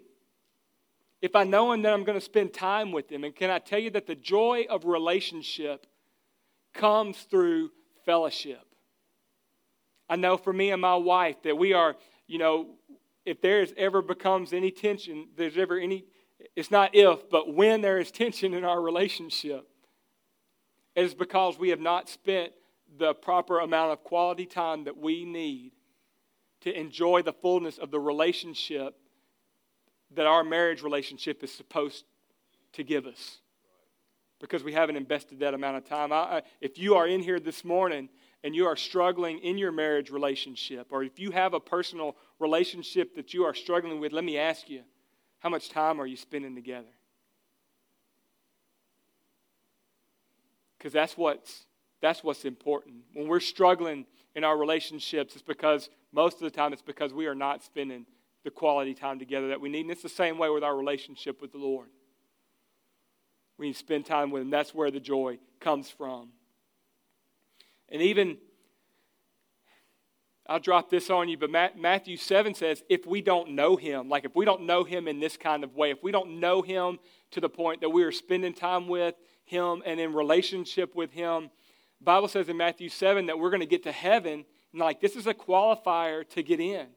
If 1.21 1.35
I 1.35 1.43
know 1.43 1.71
him, 1.71 1.81
then 1.81 1.93
I'm 1.93 2.03
going 2.03 2.17
to 2.17 2.23
spend 2.23 2.53
time 2.53 2.91
with 2.91 3.11
him. 3.11 3.23
And 3.23 3.35
can 3.35 3.49
I 3.49 3.59
tell 3.59 3.79
you 3.79 3.89
that 3.91 4.07
the 4.07 4.15
joy 4.15 4.65
of 4.69 4.85
relationship 4.85 5.87
comes 6.73 7.17
through 7.23 7.71
fellowship? 8.05 8.61
I 10.07 10.17
know 10.17 10.37
for 10.37 10.53
me 10.53 10.71
and 10.71 10.81
my 10.81 10.95
wife 10.95 11.41
that 11.43 11.57
we 11.57 11.73
are, 11.73 11.95
you 12.27 12.37
know, 12.37 12.75
if 13.25 13.41
there 13.41 13.61
is 13.61 13.73
ever 13.75 14.01
becomes 14.01 14.53
any 14.53 14.69
tension, 14.69 15.29
there's 15.35 15.57
ever 15.57 15.79
any, 15.79 16.05
it's 16.55 16.71
not 16.71 16.91
if, 16.93 17.29
but 17.29 17.53
when 17.53 17.81
there 17.81 17.97
is 17.97 18.11
tension 18.11 18.53
in 18.53 18.63
our 18.63 18.81
relationship, 18.81 19.67
it 20.95 21.03
is 21.03 21.13
because 21.13 21.59
we 21.59 21.69
have 21.69 21.81
not 21.81 22.07
spent 22.07 22.53
the 22.97 23.13
proper 23.13 23.59
amount 23.59 23.91
of 23.91 24.03
quality 24.03 24.45
time 24.45 24.85
that 24.85 24.97
we 24.97 25.25
need 25.25 25.73
to 26.61 26.79
enjoy 26.79 27.21
the 27.21 27.33
fullness 27.33 27.77
of 27.77 27.91
the 27.91 27.99
relationship 27.99 28.95
that 30.11 30.25
our 30.25 30.43
marriage 30.43 30.81
relationship 30.81 31.43
is 31.43 31.51
supposed 31.51 32.05
to 32.73 32.83
give 32.83 33.05
us 33.05 33.39
because 34.39 34.63
we 34.63 34.73
haven't 34.73 34.95
invested 34.95 35.39
that 35.39 35.53
amount 35.53 35.77
of 35.77 35.85
time. 35.85 36.13
I, 36.13 36.43
if 36.61 36.77
you 36.77 36.95
are 36.95 37.07
in 37.07 37.21
here 37.21 37.39
this 37.39 37.65
morning 37.65 38.09
and 38.43 38.55
you 38.55 38.65
are 38.65 38.75
struggling 38.75 39.39
in 39.39 39.57
your 39.57 39.71
marriage 39.71 40.09
relationship, 40.09 40.87
or 40.91 41.03
if 41.03 41.19
you 41.19 41.31
have 41.31 41.53
a 41.53 41.59
personal 41.59 42.15
relationship 42.39 43.15
that 43.15 43.33
you 43.33 43.43
are 43.43 43.53
struggling 43.53 43.99
with, 43.99 44.13
let 44.13 44.23
me 44.23 44.37
ask 44.37 44.69
you 44.69 44.83
how 45.45 45.49
much 45.49 45.69
time 45.69 46.01
are 46.01 46.07
you 46.07 46.17
spending 46.17 46.55
together? 46.55 46.87
Because 50.75 50.91
that's 50.91 51.15
what's, 51.15 51.67
that's 52.01 52.23
what's 52.23 52.45
important. 52.45 52.95
When 53.13 53.27
we're 53.27 53.39
struggling 53.39 54.07
in 54.33 54.43
our 54.43 54.57
relationships, 54.57 55.35
it's 55.35 55.43
because 55.43 55.91
most 56.11 56.37
of 56.37 56.41
the 56.41 56.49
time 56.49 56.73
it's 56.73 56.81
because 56.81 57.13
we 57.13 57.27
are 57.27 57.35
not 57.35 57.63
spending 57.63 58.07
the 58.43 58.49
quality 58.49 58.95
time 58.95 59.19
together 59.19 59.49
that 59.49 59.61
we 59.61 59.69
need. 59.69 59.81
And 59.81 59.91
it's 59.91 60.01
the 60.01 60.09
same 60.09 60.39
way 60.39 60.49
with 60.49 60.63
our 60.63 60.75
relationship 60.75 61.43
with 61.43 61.51
the 61.51 61.59
Lord. 61.59 61.89
We 63.59 63.67
need 63.67 63.73
to 63.73 63.79
spend 63.79 64.07
time 64.07 64.31
with 64.31 64.41
Him. 64.41 64.49
That's 64.49 64.73
where 64.73 64.89
the 64.89 64.99
joy 64.99 65.37
comes 65.59 65.91
from. 65.91 66.29
And 67.89 68.01
even, 68.01 68.39
I'll 70.47 70.59
drop 70.59 70.91
this 70.91 71.09
on 71.09 71.27
you, 71.27 71.37
but 71.37 71.49
Matthew 71.49 72.17
7 72.17 72.53
says 72.53 72.83
if 72.87 73.07
we 73.07 73.21
don't 73.21 73.51
know 73.51 73.75
Him, 73.75 74.09
like 74.09 74.25
if 74.25 74.35
we 74.35 74.45
don't 74.45 74.63
know 74.63 74.83
Him 74.83 75.07
in 75.07 75.19
this 75.19 75.37
kind 75.37 75.63
of 75.63 75.75
way, 75.75 75.89
if 75.89 76.03
we 76.03 76.11
don't 76.11 76.39
know 76.39 76.61
Him 76.61 76.99
to 77.31 77.41
the 77.41 77.49
point 77.49 77.81
that 77.81 77.89
we 77.89 78.03
are 78.03 78.11
spending 78.11 78.53
time 78.53 78.87
with 78.87 79.15
Him 79.45 79.81
and 79.85 79.99
in 79.99 80.13
relationship 80.13 80.95
with 80.95 81.11
Him, 81.11 81.49
Bible 81.99 82.27
says 82.27 82.47
in 82.47 82.57
Matthew 82.57 82.89
7 82.89 83.25
that 83.25 83.39
we're 83.39 83.49
going 83.49 83.61
to 83.61 83.65
get 83.65 83.83
to 83.83 83.91
heaven, 83.91 84.45
and 84.71 84.79
like 84.79 85.01
this 85.01 85.15
is 85.15 85.25
a 85.25 85.33
qualifier 85.33 86.27
to 86.29 86.43
get 86.43 86.59
in. 86.59 86.87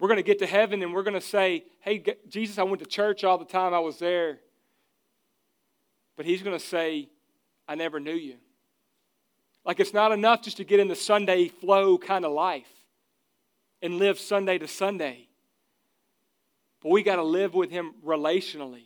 We're 0.00 0.08
going 0.08 0.16
to 0.16 0.24
get 0.24 0.38
to 0.38 0.46
heaven 0.46 0.82
and 0.82 0.94
we're 0.94 1.02
going 1.02 1.14
to 1.14 1.20
say, 1.20 1.64
Hey, 1.80 2.02
Jesus, 2.26 2.58
I 2.58 2.62
went 2.62 2.80
to 2.80 2.86
church 2.86 3.22
all 3.22 3.38
the 3.38 3.44
time 3.44 3.74
I 3.74 3.78
was 3.80 3.98
there. 3.98 4.40
But 6.16 6.26
He's 6.26 6.42
going 6.42 6.58
to 6.58 6.64
say, 6.64 7.10
I 7.68 7.74
never 7.74 8.00
knew 8.00 8.14
you. 8.14 8.36
Like 9.64 9.80
it's 9.80 9.94
not 9.94 10.12
enough 10.12 10.42
just 10.42 10.56
to 10.58 10.64
get 10.64 10.80
in 10.80 10.88
the 10.88 10.96
Sunday 10.96 11.48
flow 11.48 11.98
kind 11.98 12.24
of 12.24 12.32
life 12.32 12.68
and 13.82 13.98
live 13.98 14.18
Sunday 14.18 14.58
to 14.58 14.68
Sunday. 14.68 15.28
But 16.82 16.90
we 16.90 17.02
got 17.02 17.16
to 17.16 17.22
live 17.22 17.54
with 17.54 17.70
Him 17.70 17.94
relationally, 18.04 18.84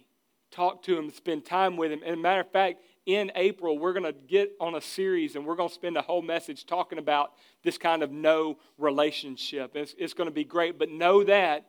talk 0.51 0.83
to 0.85 0.99
Him, 0.99 1.13
spend 1.13 1.45
time 1.45 1.77
with 1.77 1.93
Him. 1.93 2.03
And 2.05 2.21
matter 2.21 2.41
of 2.41 2.51
fact, 2.51 2.81
in 3.07 3.31
April, 3.35 3.79
we're 3.79 3.93
going 3.93 4.05
to 4.05 4.13
get 4.13 4.53
on 4.61 4.75
a 4.75 4.81
series 4.81 5.37
and 5.37 5.45
we're 5.45 5.57
going 5.57 5.69
to 5.69 5.75
spend 5.75 5.97
a 5.97 6.03
whole 6.03 6.23
message 6.23 6.67
talking 6.67 6.99
about 6.99 7.33
this 7.63 7.79
kind 7.79 8.03
of 8.03 8.11
no 8.11 8.59
relationship. 8.79 9.77
It's, 9.77 9.95
it's 9.99 10.15
going 10.15 10.29
to 10.29 10.35
be 10.35 10.45
great, 10.45 10.79
but 10.79 10.91
know 10.91 11.23
that 11.25 11.67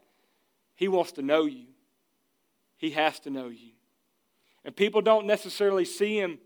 He 0.75 0.87
wants 0.87 1.11
to 1.13 1.21
know 1.21 1.45
you. 1.45 1.67
He 2.77 2.91
has 2.91 3.19
to 3.21 3.29
know 3.29 3.49
you. 3.49 3.71
And 4.63 4.75
people 4.75 5.01
don't 5.01 5.27
necessarily 5.27 5.85
see 5.85 6.17
Him 6.17 6.39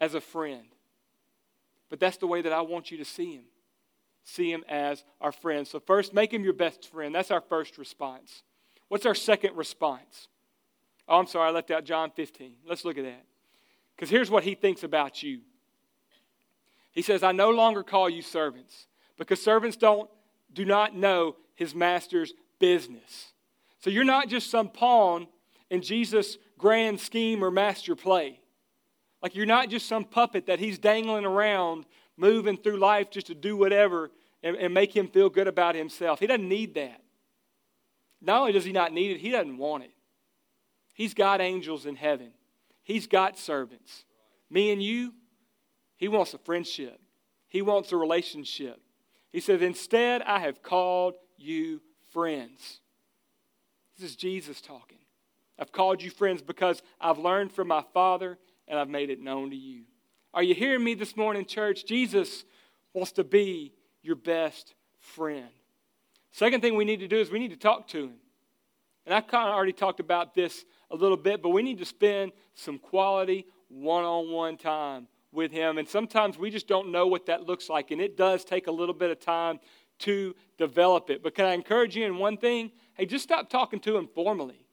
as 0.00 0.14
a 0.14 0.20
friend, 0.20 0.66
but 1.90 2.00
that's 2.00 2.16
the 2.16 2.26
way 2.26 2.40
that 2.40 2.52
I 2.52 2.62
want 2.62 2.90
you 2.90 2.96
to 2.98 3.04
see 3.04 3.34
Him. 3.34 3.44
See 4.24 4.50
Him 4.50 4.64
as 4.68 5.04
our 5.20 5.32
friend. 5.32 5.66
So, 5.66 5.80
first, 5.80 6.14
make 6.14 6.32
Him 6.32 6.44
your 6.44 6.52
best 6.54 6.88
friend. 6.90 7.14
That's 7.14 7.30
our 7.30 7.42
first 7.42 7.76
response. 7.76 8.42
What's 8.88 9.06
our 9.06 9.14
second 9.14 9.56
response? 9.56 10.28
Oh, 11.08 11.18
I'm 11.18 11.26
sorry, 11.26 11.48
I 11.48 11.52
left 11.52 11.70
out 11.70 11.84
John 11.84 12.10
15. 12.10 12.54
Let's 12.66 12.84
look 12.84 12.96
at 12.96 13.04
that. 13.04 13.24
Because 13.96 14.08
here's 14.08 14.30
what 14.30 14.44
he 14.44 14.54
thinks 14.54 14.82
about 14.82 15.22
you 15.22 15.40
He 16.92 17.02
says, 17.02 17.22
I 17.22 17.32
no 17.32 17.50
longer 17.50 17.82
call 17.82 18.08
you 18.08 18.22
servants, 18.22 18.86
because 19.18 19.42
servants 19.42 19.76
don't, 19.76 20.08
do 20.52 20.64
not 20.64 20.96
know 20.96 21.36
his 21.54 21.74
master's 21.74 22.32
business. 22.58 23.32
So 23.80 23.90
you're 23.90 24.04
not 24.04 24.28
just 24.28 24.50
some 24.50 24.68
pawn 24.68 25.26
in 25.68 25.82
Jesus' 25.82 26.38
grand 26.58 26.98
scheme 26.98 27.44
or 27.44 27.50
master 27.50 27.94
play. 27.94 28.39
Like 29.22 29.34
you're 29.34 29.46
not 29.46 29.68
just 29.68 29.86
some 29.86 30.04
puppet 30.04 30.46
that 30.46 30.58
he's 30.58 30.78
dangling 30.78 31.24
around, 31.24 31.86
moving 32.16 32.56
through 32.56 32.78
life 32.78 33.10
just 33.10 33.26
to 33.28 33.34
do 33.34 33.56
whatever 33.56 34.10
and, 34.42 34.56
and 34.56 34.72
make 34.72 34.94
him 34.94 35.08
feel 35.08 35.28
good 35.28 35.48
about 35.48 35.74
himself. 35.74 36.20
He 36.20 36.26
doesn't 36.26 36.48
need 36.48 36.74
that. 36.74 37.02
Not 38.20 38.40
only 38.40 38.52
does 38.52 38.64
he 38.64 38.72
not 38.72 38.92
need 38.92 39.12
it, 39.12 39.20
he 39.20 39.30
doesn't 39.30 39.58
want 39.58 39.84
it. 39.84 39.92
He's 40.94 41.14
got 41.14 41.40
angels 41.40 41.86
in 41.86 41.96
heaven. 41.96 42.32
He's 42.82 43.06
got 43.06 43.38
servants. 43.38 44.04
Me 44.50 44.72
and 44.72 44.82
you, 44.82 45.14
He 45.96 46.08
wants 46.08 46.34
a 46.34 46.38
friendship, 46.38 47.00
He 47.48 47.62
wants 47.62 47.92
a 47.92 47.96
relationship. 47.96 48.80
He 49.32 49.40
says, 49.40 49.62
Instead, 49.62 50.22
I 50.22 50.40
have 50.40 50.62
called 50.62 51.14
you 51.38 51.80
friends. 52.12 52.80
This 53.96 54.10
is 54.10 54.16
Jesus 54.16 54.60
talking. 54.60 54.98
I've 55.58 55.72
called 55.72 56.02
you 56.02 56.10
friends 56.10 56.42
because 56.42 56.82
I've 57.00 57.18
learned 57.18 57.52
from 57.52 57.68
my 57.68 57.84
Father 57.94 58.38
and 58.70 58.78
I've 58.78 58.88
made 58.88 59.10
it 59.10 59.20
known 59.20 59.50
to 59.50 59.56
you. 59.56 59.82
Are 60.32 60.42
you 60.42 60.54
hearing 60.54 60.82
me 60.82 60.94
this 60.94 61.16
morning, 61.16 61.44
church? 61.44 61.84
Jesus 61.84 62.44
wants 62.94 63.12
to 63.12 63.24
be 63.24 63.74
your 64.00 64.16
best 64.16 64.74
friend. 65.00 65.48
Second 66.30 66.62
thing 66.62 66.76
we 66.76 66.84
need 66.84 67.00
to 67.00 67.08
do 67.08 67.18
is 67.18 67.30
we 67.30 67.40
need 67.40 67.50
to 67.50 67.56
talk 67.56 67.88
to 67.88 68.04
him. 68.04 68.14
And 69.04 69.14
I 69.14 69.20
kind 69.20 69.48
of 69.48 69.54
already 69.54 69.72
talked 69.72 69.98
about 69.98 70.34
this 70.34 70.64
a 70.90 70.96
little 70.96 71.16
bit, 71.16 71.42
but 71.42 71.50
we 71.50 71.62
need 71.62 71.78
to 71.78 71.84
spend 71.84 72.32
some 72.54 72.78
quality 72.78 73.44
one 73.68 74.04
on 74.04 74.30
one 74.30 74.56
time 74.56 75.08
with 75.32 75.50
Him. 75.50 75.78
And 75.78 75.88
sometimes 75.88 76.38
we 76.38 76.50
just 76.50 76.68
don't 76.68 76.92
know 76.92 77.06
what 77.06 77.26
that 77.26 77.46
looks 77.46 77.68
like, 77.68 77.90
and 77.90 78.00
it 78.00 78.16
does 78.16 78.44
take 78.44 78.66
a 78.66 78.72
little 78.72 78.94
bit 78.94 79.10
of 79.10 79.18
time 79.18 79.58
to 80.00 80.34
develop 80.58 81.10
it. 81.10 81.22
But 81.22 81.34
can 81.34 81.44
I 81.44 81.54
encourage 81.54 81.96
you 81.96 82.04
in 82.04 82.18
one 82.18 82.36
thing? 82.36 82.70
Hey, 82.94 83.06
just 83.06 83.24
stop 83.24 83.50
talking 83.50 83.80
to 83.80 83.96
Him 83.96 84.08
formally. 84.14 84.66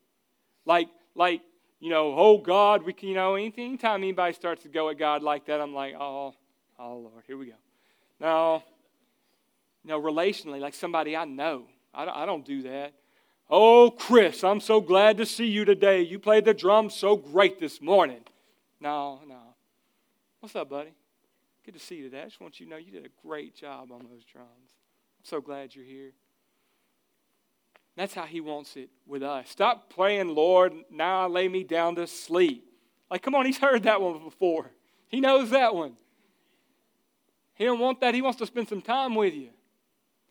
Like, 0.65 0.89
like, 1.15 1.41
you 1.79 1.89
know, 1.89 2.13
oh 2.15 2.37
God, 2.37 2.83
we 2.83 2.93
can, 2.93 3.09
you 3.09 3.15
know, 3.15 3.35
anything, 3.35 3.65
anytime 3.65 4.01
anybody 4.01 4.33
starts 4.33 4.63
to 4.63 4.69
go 4.69 4.89
at 4.89 4.97
God 4.97 5.21
like 5.21 5.45
that, 5.45 5.61
I'm 5.61 5.73
like, 5.73 5.93
oh, 5.99 6.33
oh 6.79 6.97
Lord, 6.97 7.23
here 7.27 7.37
we 7.37 7.47
go. 7.47 7.53
No, 8.19 8.63
no, 9.83 10.01
relationally, 10.01 10.59
like 10.59 10.73
somebody 10.73 11.15
I 11.15 11.25
know. 11.25 11.65
I 11.93 12.05
don't, 12.05 12.17
I 12.17 12.25
don't 12.25 12.45
do 12.45 12.63
that. 12.63 12.93
Oh, 13.49 13.91
Chris, 13.91 14.43
I'm 14.43 14.59
so 14.59 14.81
glad 14.81 15.17
to 15.17 15.25
see 15.25 15.45
you 15.45 15.65
today. 15.65 16.01
You 16.01 16.19
played 16.19 16.45
the 16.45 16.53
drums 16.53 16.93
so 16.95 17.15
great 17.15 17.59
this 17.59 17.81
morning. 17.81 18.21
No, 18.81 19.21
no. 19.27 19.39
What's 20.39 20.55
up, 20.55 20.69
buddy? 20.69 20.93
Good 21.63 21.73
to 21.73 21.79
see 21.79 21.95
you 21.95 22.03
today. 22.03 22.21
I 22.21 22.25
just 22.25 22.41
want 22.41 22.59
you 22.59 22.65
to 22.65 22.69
know 22.69 22.77
you 22.77 22.91
did 22.91 23.05
a 23.05 23.27
great 23.27 23.55
job 23.55 23.91
on 23.91 23.99
those 23.99 24.23
drums. 24.25 24.49
I'm 24.49 25.25
so 25.25 25.41
glad 25.41 25.75
you're 25.75 25.85
here. 25.85 26.11
That's 27.97 28.13
how 28.13 28.25
he 28.25 28.41
wants 28.41 28.75
it 28.75 28.89
with 29.07 29.23
us. 29.23 29.49
Stop 29.49 29.89
playing, 29.89 30.29
Lord, 30.29 30.71
now 30.91 31.23
I 31.23 31.25
lay 31.25 31.47
me 31.47 31.63
down 31.63 31.95
to 31.95 32.05
sleep. 32.05 32.63
Like, 33.09 33.23
come 33.23 33.33
on, 33.33 33.47
he's 33.47 33.57
heard 33.57 33.83
that 33.83 33.99
one 33.99 34.23
before. 34.23 34.69
He 35.07 35.19
knows 35.19 35.49
that 35.49 35.73
one. 35.73 35.93
He 37.55 37.65
don't 37.65 37.79
want 37.79 37.99
that. 38.01 38.13
He 38.13 38.21
wants 38.21 38.37
to 38.37 38.45
spend 38.45 38.69
some 38.69 38.83
time 38.83 39.15
with 39.15 39.33
you. 39.33 39.49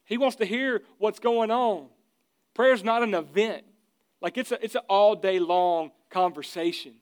He 0.05 0.17
wants 0.17 0.37
to 0.37 0.45
hear 0.45 0.83
what's 0.99 1.19
going 1.19 1.51
on. 1.51 1.89
Prayer's 2.55 2.85
not 2.85 3.03
an 3.03 3.15
event. 3.15 3.65
Like 4.21 4.39
it's, 4.39 4.53
a, 4.53 4.65
it's 4.65 4.77
an 4.77 4.83
all 4.89 5.17
day 5.17 5.41
long 5.41 5.91
conversation. 6.09 6.93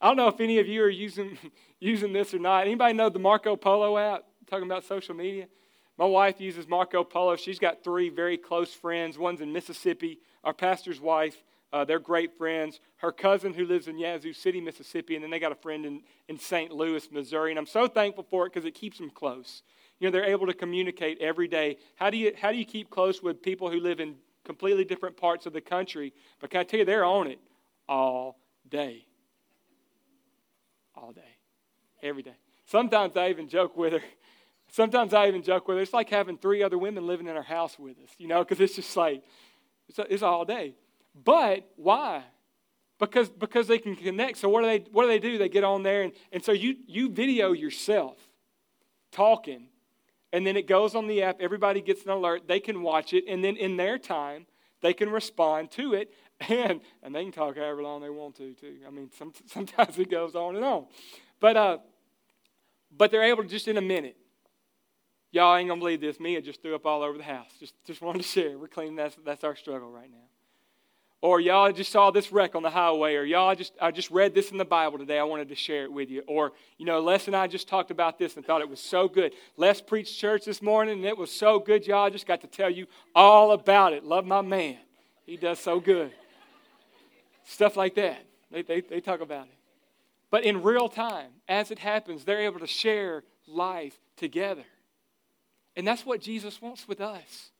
I 0.00 0.08
don't 0.08 0.16
know 0.16 0.26
if 0.26 0.40
any 0.40 0.58
of 0.58 0.66
you 0.66 0.82
are 0.82 0.88
using, 0.88 1.38
using 1.78 2.12
this 2.12 2.34
or 2.34 2.40
not. 2.40 2.66
Anybody 2.66 2.94
know 2.94 3.10
the 3.10 3.20
Marco 3.20 3.54
Polo 3.54 3.96
app? 3.96 4.24
Talking 4.50 4.66
about 4.66 4.82
social 4.82 5.14
media. 5.14 5.46
My 5.98 6.06
wife 6.06 6.40
uses 6.40 6.68
Marco 6.68 7.02
Polo. 7.04 7.36
She's 7.36 7.58
got 7.58 7.82
three 7.82 8.08
very 8.08 8.38
close 8.38 8.72
friends. 8.72 9.18
One's 9.18 9.40
in 9.40 9.52
Mississippi, 9.52 10.20
our 10.44 10.54
pastor's 10.54 11.00
wife. 11.00 11.42
Uh, 11.70 11.84
they're 11.84 11.98
great 11.98 12.38
friends. 12.38 12.80
Her 12.96 13.12
cousin, 13.12 13.52
who 13.52 13.66
lives 13.66 13.88
in 13.88 13.98
Yazoo 13.98 14.32
City, 14.32 14.60
Mississippi, 14.60 15.16
and 15.16 15.22
then 15.22 15.30
they 15.30 15.38
got 15.38 15.52
a 15.52 15.56
friend 15.56 15.84
in, 15.84 16.02
in 16.28 16.38
St. 16.38 16.72
Louis, 16.72 17.10
Missouri. 17.12 17.50
And 17.50 17.58
I'm 17.58 17.66
so 17.66 17.86
thankful 17.88 18.24
for 18.30 18.46
it 18.46 18.54
because 18.54 18.64
it 18.64 18.74
keeps 18.74 18.98
them 18.98 19.10
close. 19.10 19.62
You 19.98 20.06
know, 20.06 20.12
they're 20.12 20.24
able 20.24 20.46
to 20.46 20.54
communicate 20.54 21.18
every 21.20 21.48
day. 21.48 21.76
How 21.96 22.08
do 22.08 22.16
you, 22.16 22.32
how 22.40 22.52
do 22.52 22.56
you 22.56 22.64
keep 22.64 22.88
close 22.88 23.22
with 23.22 23.42
people 23.42 23.70
who 23.70 23.80
live 23.80 24.00
in 24.00 24.14
completely 24.48 24.82
different 24.82 25.14
parts 25.14 25.44
of 25.44 25.52
the 25.52 25.60
country. 25.60 26.14
But 26.40 26.50
can 26.50 26.60
I 26.60 26.64
tell 26.64 26.80
you, 26.80 26.86
they're 26.86 27.04
on 27.04 27.26
it 27.26 27.38
all 27.86 28.38
day. 28.68 29.04
All 30.94 31.12
day. 31.12 31.36
Every 32.02 32.22
day. 32.22 32.36
Sometimes 32.64 33.14
I 33.16 33.28
even 33.28 33.48
joke 33.48 33.76
with 33.76 33.92
her. 33.92 34.02
Sometimes 34.70 35.14
I 35.14 35.28
even 35.28 35.42
joke 35.42 35.66
with 35.66 35.76
her. 35.76 35.82
It's 35.82 35.92
like 35.92 36.10
having 36.10 36.36
three 36.36 36.62
other 36.62 36.78
women 36.78 37.06
living 37.06 37.26
in 37.26 37.36
our 37.36 37.42
house 37.42 37.78
with 37.78 37.98
us, 37.98 38.10
you 38.18 38.28
know, 38.28 38.44
because 38.44 38.60
it's 38.60 38.76
just 38.76 38.96
like, 38.96 39.22
it's, 39.88 39.98
it's 40.10 40.22
all 40.22 40.44
day. 40.44 40.74
But 41.24 41.68
why? 41.76 42.24
Because, 42.98 43.28
because 43.28 43.66
they 43.66 43.78
can 43.78 43.96
connect. 43.96 44.38
So 44.38 44.48
what 44.48 44.62
do 44.62 44.66
they, 44.66 44.90
what 44.90 45.02
do, 45.02 45.08
they 45.08 45.18
do? 45.18 45.38
They 45.38 45.48
get 45.48 45.64
on 45.64 45.82
there, 45.82 46.02
and, 46.02 46.12
and 46.32 46.44
so 46.44 46.52
you, 46.52 46.76
you 46.86 47.10
video 47.10 47.52
yourself 47.52 48.18
talking 49.10 49.68
and 50.32 50.46
then 50.46 50.56
it 50.56 50.66
goes 50.66 50.94
on 50.94 51.06
the 51.06 51.22
app. 51.22 51.40
Everybody 51.40 51.80
gets 51.80 52.04
an 52.04 52.10
alert. 52.10 52.46
They 52.46 52.60
can 52.60 52.82
watch 52.82 53.12
it. 53.12 53.24
And 53.28 53.42
then 53.42 53.56
in 53.56 53.76
their 53.76 53.98
time, 53.98 54.46
they 54.82 54.92
can 54.92 55.10
respond 55.10 55.70
to 55.72 55.94
it. 55.94 56.12
And, 56.48 56.82
and 57.02 57.12
they 57.12 57.24
can 57.24 57.32
talk 57.32 57.56
however 57.56 57.82
long 57.82 58.00
they 58.00 58.10
want 58.10 58.36
to, 58.36 58.54
too. 58.54 58.76
I 58.86 58.90
mean, 58.90 59.10
some, 59.18 59.32
sometimes 59.46 59.98
it 59.98 60.08
goes 60.08 60.36
on 60.36 60.54
and 60.54 60.64
on. 60.64 60.86
But, 61.40 61.56
uh, 61.56 61.78
but 62.96 63.10
they're 63.10 63.24
able 63.24 63.42
to 63.42 63.48
just 63.48 63.66
in 63.66 63.76
a 63.76 63.80
minute. 63.80 64.16
Y'all 65.30 65.56
ain't 65.56 65.68
to 65.68 65.76
believe 65.76 66.00
this. 66.00 66.18
Mia 66.18 66.40
just 66.40 66.62
threw 66.62 66.74
up 66.74 66.86
all 66.86 67.02
over 67.02 67.18
the 67.18 67.24
house. 67.24 67.50
Just, 67.60 67.74
just 67.84 68.00
wanted 68.00 68.22
to 68.22 68.28
share. 68.28 68.56
We're 68.58 68.68
cleaning. 68.68 68.96
That's, 68.96 69.16
that's 69.24 69.44
our 69.44 69.56
struggle 69.56 69.90
right 69.90 70.10
now. 70.10 70.28
Or 71.20 71.40
y'all 71.40 71.72
just 71.72 71.90
saw 71.90 72.12
this 72.12 72.30
wreck 72.30 72.54
on 72.54 72.62
the 72.62 72.70
highway, 72.70 73.16
or 73.16 73.24
y'all 73.24 73.52
just 73.56 73.72
I 73.80 73.90
just 73.90 74.08
read 74.12 74.36
this 74.36 74.52
in 74.52 74.56
the 74.56 74.64
Bible 74.64 74.98
today. 74.98 75.18
I 75.18 75.24
wanted 75.24 75.48
to 75.48 75.56
share 75.56 75.82
it 75.82 75.92
with 75.92 76.10
you. 76.10 76.22
Or, 76.28 76.52
you 76.76 76.86
know, 76.86 77.00
Les 77.00 77.26
and 77.26 77.34
I 77.34 77.48
just 77.48 77.66
talked 77.66 77.90
about 77.90 78.20
this 78.20 78.36
and 78.36 78.46
thought 78.46 78.60
it 78.60 78.68
was 78.68 78.78
so 78.78 79.08
good. 79.08 79.32
Les 79.56 79.80
preached 79.80 80.16
church 80.16 80.44
this 80.44 80.62
morning 80.62 80.98
and 80.98 81.04
it 81.04 81.18
was 81.18 81.32
so 81.32 81.58
good, 81.58 81.88
y'all. 81.88 82.04
I 82.04 82.10
just 82.10 82.26
got 82.26 82.40
to 82.42 82.46
tell 82.46 82.70
you 82.70 82.86
all 83.16 83.50
about 83.50 83.94
it. 83.94 84.04
Love 84.04 84.26
my 84.26 84.42
man. 84.42 84.78
He 85.26 85.36
does 85.36 85.58
so 85.58 85.80
good. 85.80 86.12
Stuff 87.44 87.76
like 87.76 87.96
that. 87.96 88.24
They, 88.52 88.62
they, 88.62 88.80
they 88.80 89.00
talk 89.00 89.20
about 89.20 89.46
it. 89.46 89.54
But 90.30 90.44
in 90.44 90.62
real 90.62 90.88
time, 90.88 91.30
as 91.48 91.72
it 91.72 91.80
happens, 91.80 92.24
they're 92.24 92.42
able 92.42 92.60
to 92.60 92.66
share 92.66 93.24
life 93.48 93.98
together. 94.16 94.64
And 95.78 95.86
that's 95.86 96.04
what 96.04 96.20
Jesus 96.20 96.60
wants 96.60 96.88
with 96.88 97.00
us. 97.00 97.52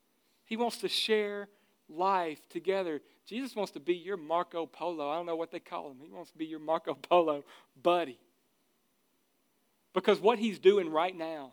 He 0.44 0.56
wants 0.56 0.78
to 0.78 0.88
share 0.88 1.48
life 1.88 2.40
together. 2.48 3.00
Jesus 3.24 3.54
wants 3.54 3.70
to 3.72 3.80
be 3.80 3.94
your 3.94 4.16
Marco 4.16 4.66
Polo. 4.66 5.08
I 5.08 5.14
don't 5.14 5.26
know 5.26 5.36
what 5.36 5.52
they 5.52 5.60
call 5.60 5.92
him. 5.92 5.98
He 6.02 6.10
wants 6.12 6.32
to 6.32 6.36
be 6.36 6.44
your 6.44 6.58
Marco 6.58 6.94
Polo 6.94 7.44
buddy. 7.80 8.18
Because 9.94 10.18
what 10.18 10.40
he's 10.40 10.58
doing 10.58 10.90
right 10.90 11.16
now, 11.16 11.52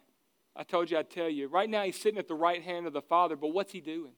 I 0.56 0.64
told 0.64 0.90
you 0.90 0.98
I'd 0.98 1.12
tell 1.12 1.30
you. 1.30 1.48
Right 1.50 1.70
now 1.70 1.84
he's 1.84 2.02
sitting 2.02 2.18
at 2.18 2.28
the 2.28 2.34
right 2.34 2.64
hand 2.64 2.88
of 2.88 2.94
the 2.94 3.02
Father, 3.02 3.36
but 3.36 3.50
what's 3.50 3.72
he 3.72 3.80
doing? 3.80 4.14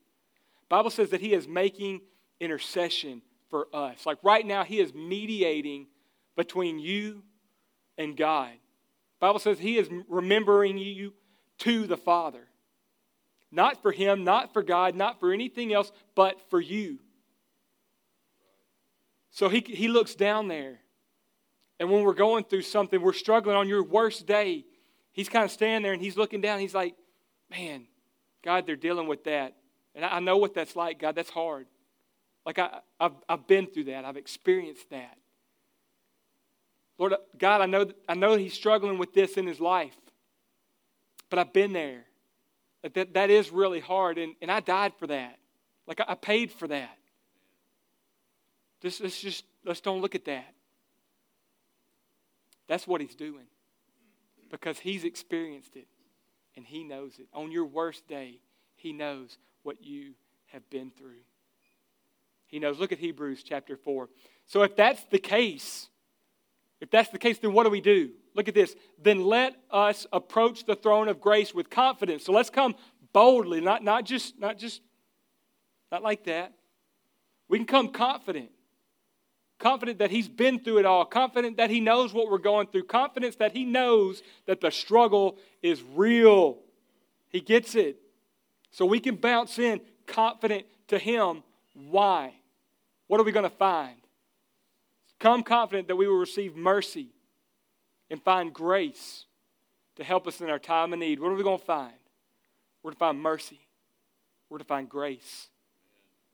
Bible 0.70 0.90
says 0.90 1.10
that 1.10 1.20
he 1.20 1.34
is 1.34 1.50
making 1.50 2.00
intercession 2.40 3.24
for 3.50 3.68
us. 3.74 4.06
Like 4.06 4.20
right 4.24 4.48
now 4.48 4.64
he 4.64 4.80
is 4.80 4.94
mediating 4.94 5.88
between 6.38 6.80
you 6.80 7.24
and 7.98 8.16
God. 8.16 8.52
Bible 9.20 9.40
says 9.40 9.60
he 9.60 9.78
is 9.78 9.90
remembering 10.08 10.78
you 10.78 11.12
to 11.60 11.88
the 11.88 11.98
Father. 11.98 12.48
Not 13.52 13.82
for 13.82 13.92
him, 13.92 14.24
not 14.24 14.54
for 14.54 14.62
God, 14.62 14.96
not 14.96 15.20
for 15.20 15.32
anything 15.32 15.74
else, 15.74 15.92
but 16.16 16.50
for 16.50 16.60
you. 16.60 17.00
So 19.32 19.50
he, 19.50 19.60
he 19.60 19.88
looks 19.88 20.16
down 20.16 20.48
there. 20.48 20.80
And 21.80 21.92
when 21.92 22.04
we're 22.04 22.14
going 22.14 22.44
through 22.44 22.64
something, 22.64 23.02
we're 23.02 23.14
struggling 23.14 23.56
on 23.56 23.70
your 23.70 23.84
worst 23.84 24.26
day, 24.26 24.66
he's 25.12 25.30
kind 25.30 25.46
of 25.46 25.52
standing 25.52 25.84
there 25.84 25.94
and 25.94 26.02
he's 26.02 26.18
looking 26.18 26.42
down. 26.42 26.60
He's 26.60 26.74
like, 26.74 26.96
man, 27.50 27.86
God, 28.44 28.66
they're 28.66 28.76
dealing 28.76 29.08
with 29.08 29.24
that. 29.26 29.56
And 29.96 30.04
I, 30.04 30.18
I 30.18 30.20
know 30.20 30.38
what 30.38 30.54
that's 30.54 30.76
like, 30.76 31.00
God. 31.00 31.16
That's 31.16 31.30
hard. 31.30 31.68
Like 32.46 32.60
I, 32.60 32.80
I've, 33.00 33.12
I've 33.28 33.48
been 33.48 33.68
through 33.68 33.86
that, 33.86 34.06
I've 34.06 34.18
experienced 34.18 34.90
that. 34.90 35.18
Lord, 36.98 37.14
uh, 37.14 37.18
God, 37.38 37.62
I 37.62 37.66
know, 37.66 37.92
I 38.08 38.16
know 38.16 38.38
he's 38.38 38.54
struggling 38.54 38.98
with 38.98 39.14
this 39.14 39.34
in 39.34 39.46
his 39.46 39.60
life, 39.60 39.96
but 41.30 41.40
I've 41.40 41.54
been 41.54 41.74
there. 41.74 42.06
That, 42.94 43.14
that 43.16 43.30
is 43.30 43.52
really 43.52 43.80
hard, 43.80 44.18
and, 44.18 44.36
and 44.42 44.52
I 44.52 44.60
died 44.60 44.94
for 44.98 45.08
that. 45.08 45.38
Like 45.88 46.00
I, 46.00 46.06
I 46.10 46.16
paid 46.16 46.52
for 46.52 46.68
that. 46.68 46.98
Just, 48.82 49.02
let's 49.02 49.20
just 49.20 49.44
let's 49.66 49.82
don't 49.82 50.02
look 50.02 50.16
at 50.16 50.26
that. 50.26 50.54
That's 52.68 52.86
what 52.86 53.02
he's 53.02 53.16
doing. 53.16 53.46
Because 54.50 54.80
he's 54.80 55.04
experienced 55.04 55.76
it 55.76 55.88
and 56.56 56.66
he 56.66 56.84
knows 56.84 57.14
it. 57.20 57.28
On 57.34 57.52
your 57.52 57.66
worst 57.66 58.08
day, 58.08 58.40
he 58.76 58.94
knows 58.94 59.38
what 59.64 59.84
you 59.84 60.14
have 60.48 60.70
been 60.70 60.92
through. 60.92 61.22
He 62.46 62.60
knows. 62.60 62.80
Look 62.80 62.92
at 62.92 63.00
Hebrews 63.00 63.44
chapter 63.44 63.76
4. 63.76 64.10
So 64.46 64.64
if 64.64 64.76
that's 64.76 65.04
the 65.06 65.20
case, 65.20 65.90
if 66.80 66.92
that's 66.92 67.10
the 67.10 67.18
case, 67.18 67.40
then 67.40 67.54
what 67.54 67.64
do 67.64 67.70
we 67.70 67.82
do? 67.82 68.12
Look 68.36 68.48
at 68.48 68.54
this. 68.54 68.76
Then 69.02 69.24
let 69.24 69.56
us 69.72 70.06
approach 70.14 70.66
the 70.66 70.76
throne 70.76 71.08
of 71.08 71.20
grace 71.20 71.54
with 71.54 71.70
confidence. 71.70 72.26
So 72.26 72.32
let's 72.32 72.50
come 72.50 72.76
boldly, 73.14 73.62
not, 73.62 73.84
not 73.84 74.06
just, 74.06 74.40
not 74.40 74.58
just, 74.58 74.82
not 75.92 76.04
like 76.04 76.26
that. 76.26 76.54
We 77.50 77.58
can 77.58 77.66
come 77.66 77.90
confident. 77.90 78.52
Confident 79.60 79.98
that 80.00 80.12
he's 80.12 80.28
been 80.28 80.60
through 80.60 80.78
it 80.78 80.86
all, 80.86 81.04
confident 81.04 81.58
that 81.58 81.72
he 81.72 81.80
knows 81.80 82.14
what 82.14 82.30
we're 82.30 82.38
going 82.38 82.68
through, 82.68 82.84
confidence 82.84 83.38
that 83.38 83.54
he 83.54 83.66
knows 83.66 84.22
that 84.46 84.62
the 84.62 84.70
struggle 84.70 85.40
is 85.64 85.82
real. 85.96 86.60
He 87.30 87.42
gets 87.42 87.74
it. 87.74 87.98
So 88.70 88.86
we 88.86 89.00
can 89.00 89.16
bounce 89.16 89.58
in 89.58 89.82
confident 90.06 90.66
to 90.90 91.00
him. 91.00 91.42
Why? 91.74 92.34
What 93.08 93.20
are 93.20 93.24
we 93.24 93.32
going 93.32 93.50
to 93.50 93.56
find? 93.56 93.97
Come 95.20 95.44
confident 95.44 95.88
that 95.88 95.96
we 95.96 96.08
will 96.08 96.18
receive 96.18 96.56
mercy 96.56 97.10
and 98.10 98.22
find 98.22 98.54
grace 98.54 99.26
to 99.96 100.04
help 100.04 100.28
us 100.28 100.42
in 100.42 100.50
our 100.50 100.60
time 100.60 100.94
of 100.94 101.00
need. 101.00 101.20
What 101.20 101.32
are 101.32 101.36
we 101.36 101.44
going 101.44 101.60
to 101.60 101.66
find? 101.66 101.94
We're 102.84 102.92
going 102.92 102.96
to 102.96 103.00
find 103.00 103.22
mercy. 103.22 103.60
We're 104.50 104.58
going 104.58 104.66
to 104.66 104.68
find 104.68 104.90
grace. 104.90 105.50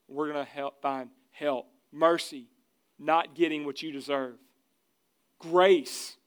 We're 0.08 0.32
going 0.32 0.46
to 0.46 0.52
help 0.52 0.82
find 0.82 1.10
help. 1.32 1.67
Mercy, 1.91 2.48
not 3.00 3.36
getting 3.36 3.65
what 3.65 3.82
you 3.82 3.91
deserve. 3.91 4.36
Grace, 5.39 6.17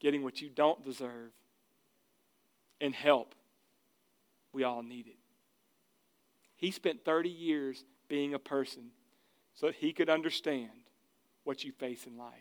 getting 0.00 0.22
what 0.22 0.40
you 0.40 0.50
don't 0.50 0.84
deserve. 0.84 1.32
And 2.80 2.94
help. 2.94 3.34
We 4.52 4.64
all 4.64 4.82
need 4.82 5.06
it. 5.06 5.16
He 6.56 6.70
spent 6.70 7.04
30 7.04 7.30
years 7.30 7.84
being 8.08 8.34
a 8.34 8.38
person 8.38 8.90
so 9.54 9.66
that 9.66 9.76
he 9.76 9.92
could 9.92 10.10
understand 10.10 10.70
what 11.44 11.64
you 11.64 11.72
face 11.72 12.06
in 12.06 12.16
life. 12.16 12.32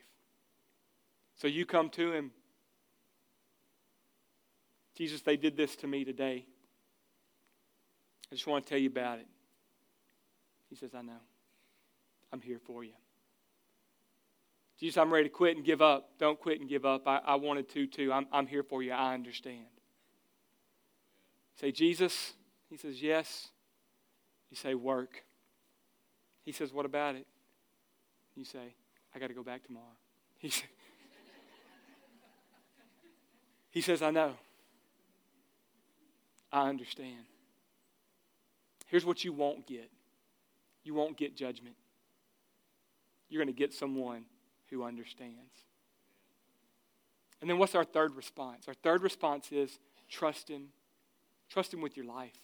So 1.35 1.47
you 1.47 1.65
come 1.65 1.89
to 1.91 2.11
him. 2.11 2.31
Jesus, 4.95 5.21
they 5.21 5.37
did 5.37 5.57
this 5.57 5.75
to 5.77 5.87
me 5.87 6.03
today. 6.03 6.45
I 8.31 8.35
just 8.35 8.47
want 8.47 8.65
to 8.65 8.69
tell 8.69 8.79
you 8.79 8.89
about 8.89 9.19
it. 9.19 9.27
He 10.69 10.75
says, 10.75 10.91
I 10.95 11.01
know. 11.01 11.21
I'm 12.31 12.41
here 12.41 12.59
for 12.65 12.83
you. 12.83 12.93
Jesus, 14.79 14.97
I'm 14.97 15.13
ready 15.13 15.29
to 15.29 15.33
quit 15.33 15.55
and 15.55 15.65
give 15.65 15.81
up. 15.81 16.09
Don't 16.17 16.39
quit 16.39 16.59
and 16.59 16.67
give 16.67 16.85
up. 16.85 17.07
I, 17.07 17.19
I 17.25 17.35
wanted 17.35 17.69
to 17.69 17.85
too. 17.87 18.11
I'm, 18.11 18.25
I'm 18.31 18.47
here 18.47 18.63
for 18.63 18.81
you. 18.81 18.91
I 18.91 19.13
understand. 19.13 19.65
Say, 21.59 21.71
Jesus. 21.71 22.33
He 22.69 22.77
says, 22.77 23.01
Yes. 23.01 23.49
You 24.49 24.57
say, 24.57 24.73
Work. 24.73 25.23
He 26.43 26.51
says, 26.51 26.73
What 26.73 26.85
about 26.85 27.15
it? 27.15 27.27
You 28.35 28.45
say, 28.45 28.73
I 29.15 29.19
got 29.19 29.27
to 29.27 29.33
go 29.33 29.43
back 29.43 29.63
tomorrow. 29.63 29.85
He, 30.39 30.49
said, 30.49 30.69
he 33.71 33.81
says, 33.81 34.01
I 34.01 34.11
know. 34.11 34.33
I 36.51 36.69
understand. 36.69 37.25
Here's 38.87 39.05
what 39.05 39.23
you 39.23 39.33
won't 39.33 39.65
get 39.65 39.89
you 40.83 40.93
won't 40.93 41.17
get 41.17 41.35
judgment. 41.35 41.75
You're 43.29 43.41
going 43.41 43.53
to 43.53 43.57
get 43.57 43.73
someone 43.73 44.25
who 44.69 44.83
understands. 44.83 45.63
And 47.41 47.49
then 47.49 47.57
what's 47.57 47.73
our 47.73 47.83
third 47.83 48.15
response? 48.15 48.67
Our 48.67 48.73
third 48.73 49.01
response 49.01 49.51
is 49.51 49.79
trust 50.09 50.49
Him. 50.49 50.67
Trust 51.49 51.73
Him 51.73 51.81
with 51.81 51.95
your 51.97 52.05
life. 52.05 52.37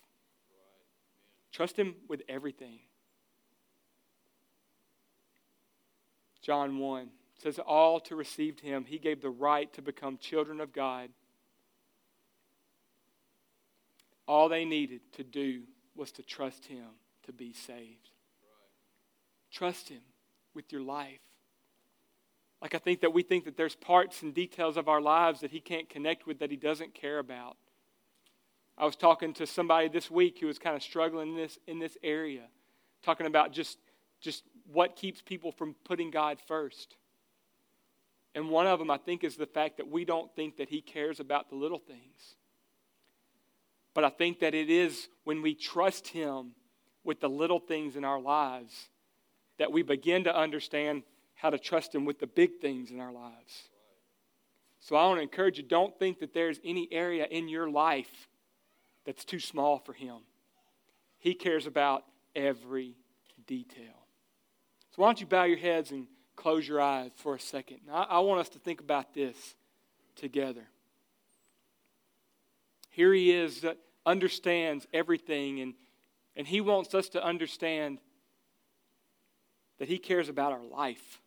Trust 1.51 1.77
Him 1.77 1.95
with 2.08 2.21
everything. 2.27 2.79
John 6.41 6.78
1 6.78 7.10
says, 7.41 7.60
All 7.60 7.99
to 8.02 8.15
receive 8.15 8.60
him, 8.60 8.86
he 8.86 8.97
gave 8.97 9.21
the 9.21 9.30
right 9.30 9.71
to 9.73 9.82
become 9.82 10.17
children 10.17 10.62
of 10.62 10.73
God. 10.73 11.10
All 14.28 14.49
they 14.49 14.65
needed 14.65 15.02
to 15.13 15.23
do 15.23 15.63
was 15.95 16.12
to 16.13 16.23
trust 16.23 16.65
him 16.65 16.86
to 17.23 17.34
be 17.34 17.52
saved. 17.52 18.12
Right. 18.41 19.52
Trust 19.52 19.89
him 19.89 20.02
with 20.54 20.71
your 20.71 20.82
life. 20.82 21.19
Like 22.62 22.75
I 22.75 22.78
think 22.78 23.02
that 23.02 23.13
we 23.13 23.23
think 23.23 23.45
that 23.45 23.58
there's 23.58 23.75
parts 23.75 24.21
and 24.21 24.34
details 24.34 24.78
of 24.78 24.88
our 24.88 25.02
lives 25.02 25.41
that 25.41 25.52
he 25.52 25.60
can't 25.60 25.89
connect 25.89 26.28
with, 26.28 26.39
that 26.39 26.52
he 26.52 26.58
doesn't 26.58 26.93
care 26.93 27.19
about. 27.19 27.58
I 28.78 28.86
was 28.86 28.95
talking 28.95 29.34
to 29.36 29.45
somebody 29.45 29.89
this 29.89 30.10
week 30.10 30.39
who 30.39 30.47
was 30.47 30.60
kind 30.60 30.75
of 30.75 30.84
struggling 30.84 31.30
in 31.30 31.36
this, 31.36 31.58
in 31.67 31.80
this 31.80 31.97
area, 32.04 32.43
talking 33.04 33.28
about 33.28 33.52
just, 33.52 33.78
just 34.21 34.43
what 34.71 34.95
keeps 34.95 35.21
people 35.21 35.51
from 35.51 35.75
putting 35.84 36.12
God 36.12 36.38
first. 36.47 36.95
And 38.36 38.49
one 38.49 38.67
of 38.67 38.79
them, 38.79 38.91
I 38.91 38.97
think, 38.97 39.23
is 39.23 39.36
the 39.36 39.45
fact 39.45 39.77
that 39.77 39.89
we 39.89 40.05
don't 40.05 40.34
think 40.36 40.58
that 40.58 40.69
He 40.69 40.82
cares 40.82 41.19
about 41.19 41.49
the 41.49 41.55
little 41.55 41.79
things. 41.79 42.36
But 43.93 44.03
I 44.03 44.10
think 44.10 44.39
that 44.39 44.53
it 44.53 44.69
is 44.69 45.10
when 45.23 45.41
we 45.41 45.55
trust 45.55 46.10
Him 46.10 46.51
with 47.03 47.19
the 47.19 47.29
little 47.29 47.60
things 47.60 47.95
in 47.95 48.05
our 48.05 48.19
lives 48.19 48.89
that 49.58 49.71
we 49.71 49.82
begin 49.82 50.23
to 50.25 50.36
understand 50.36 51.03
how 51.34 51.49
to 51.49 51.58
trust 51.58 51.93
Him 51.93 52.05
with 52.05 52.19
the 52.19 52.27
big 52.27 52.60
things 52.62 52.91
in 52.91 52.99
our 52.99 53.12
lives. 53.12 53.69
So 54.79 54.95
I 54.95 55.05
want 55.08 55.17
to 55.17 55.23
encourage 55.23 55.58
you 55.58 55.63
don't 55.63 55.97
think 55.97 56.19
that 56.19 56.34
there's 56.34 56.60
any 56.63 56.88
area 56.91 57.25
in 57.25 57.49
your 57.49 57.69
life 57.69 58.29
that's 59.05 59.25
too 59.25 59.39
small 59.39 59.79
for 59.79 59.93
Him. 59.93 60.19
He 61.17 61.34
cares 61.34 61.65
about 61.65 62.03
every 62.36 62.95
detail. 63.47 63.99
Why 65.00 65.08
don't 65.08 65.22
you 65.22 65.28
bow 65.28 65.46
your 65.46 65.58
heads 65.58 65.92
and 65.92 66.08
close 66.36 66.68
your 66.68 66.82
eyes 66.82 67.12
for 67.16 67.34
a 67.34 67.40
second? 67.40 67.78
I, 67.90 68.04
I 68.04 68.20
want 68.20 68.42
us 68.42 68.50
to 68.50 68.60
think 68.60 68.82
about 68.82 69.14
this 69.14 69.56
together. 70.18 70.68
Here 72.90 73.14
he 73.14 73.32
is 73.32 73.62
that 73.62 73.78
understands 74.06 74.86
everything, 74.94 75.62
and, 75.62 75.74
and 76.36 76.46
he 76.46 76.60
wants 76.60 76.94
us 76.94 77.08
to 77.10 77.24
understand 77.24 78.00
that 79.78 79.88
he 79.88 80.00
cares 80.00 80.28
about 80.28 80.52
our 80.52 80.66
life. 80.66 81.22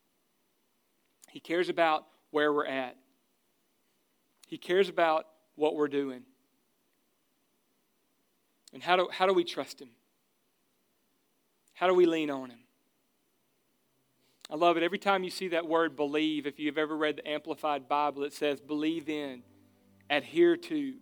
He 1.31 1.41
cares 1.41 1.71
about 1.71 2.05
where 2.31 2.53
we're 2.53 2.67
at. 2.67 2.99
He 4.49 4.59
cares 4.59 4.91
about 4.91 5.25
what 5.55 5.77
we're 5.77 5.89
doing. 5.89 6.25
And 8.75 8.83
how 8.83 8.97
do, 8.97 9.09
how 9.11 9.25
do 9.25 9.33
we 9.33 9.45
trust 9.45 9.81
him? 9.81 9.89
How 11.73 11.87
do 11.87 11.95
we 11.95 12.05
lean 12.05 12.29
on 12.29 12.51
him? 12.51 12.59
I 14.53 14.57
love 14.57 14.77
it. 14.77 14.83
Every 14.83 14.99
time 14.99 15.25
you 15.25 15.31
see 15.31 15.49
that 15.49 15.67
word 15.67 15.97
believe, 15.97 16.47
if 16.47 16.59
you've 16.61 16.77
ever 16.77 16.95
read 16.95 17.17
the 17.17 17.27
Amplified 17.27 17.89
Bible, 17.89 18.23
it 18.23 18.35
says 18.35 18.61
believe 18.61 19.09
in, 19.09 19.43
adhere 20.11 20.59
to, 20.59 20.93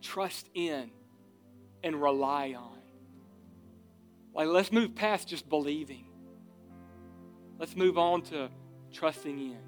trust 0.00 0.48
in, 0.54 0.92
and 1.82 2.00
rely 2.00 2.54
on. 2.56 2.78
Like, 4.32 4.46
let's 4.46 4.70
move 4.70 4.94
past 4.94 5.26
just 5.26 5.48
believing. 5.48 6.06
Let's 7.58 7.74
move 7.74 7.98
on 7.98 8.22
to 8.22 8.50
trusting 8.92 9.36
in, 9.36 9.58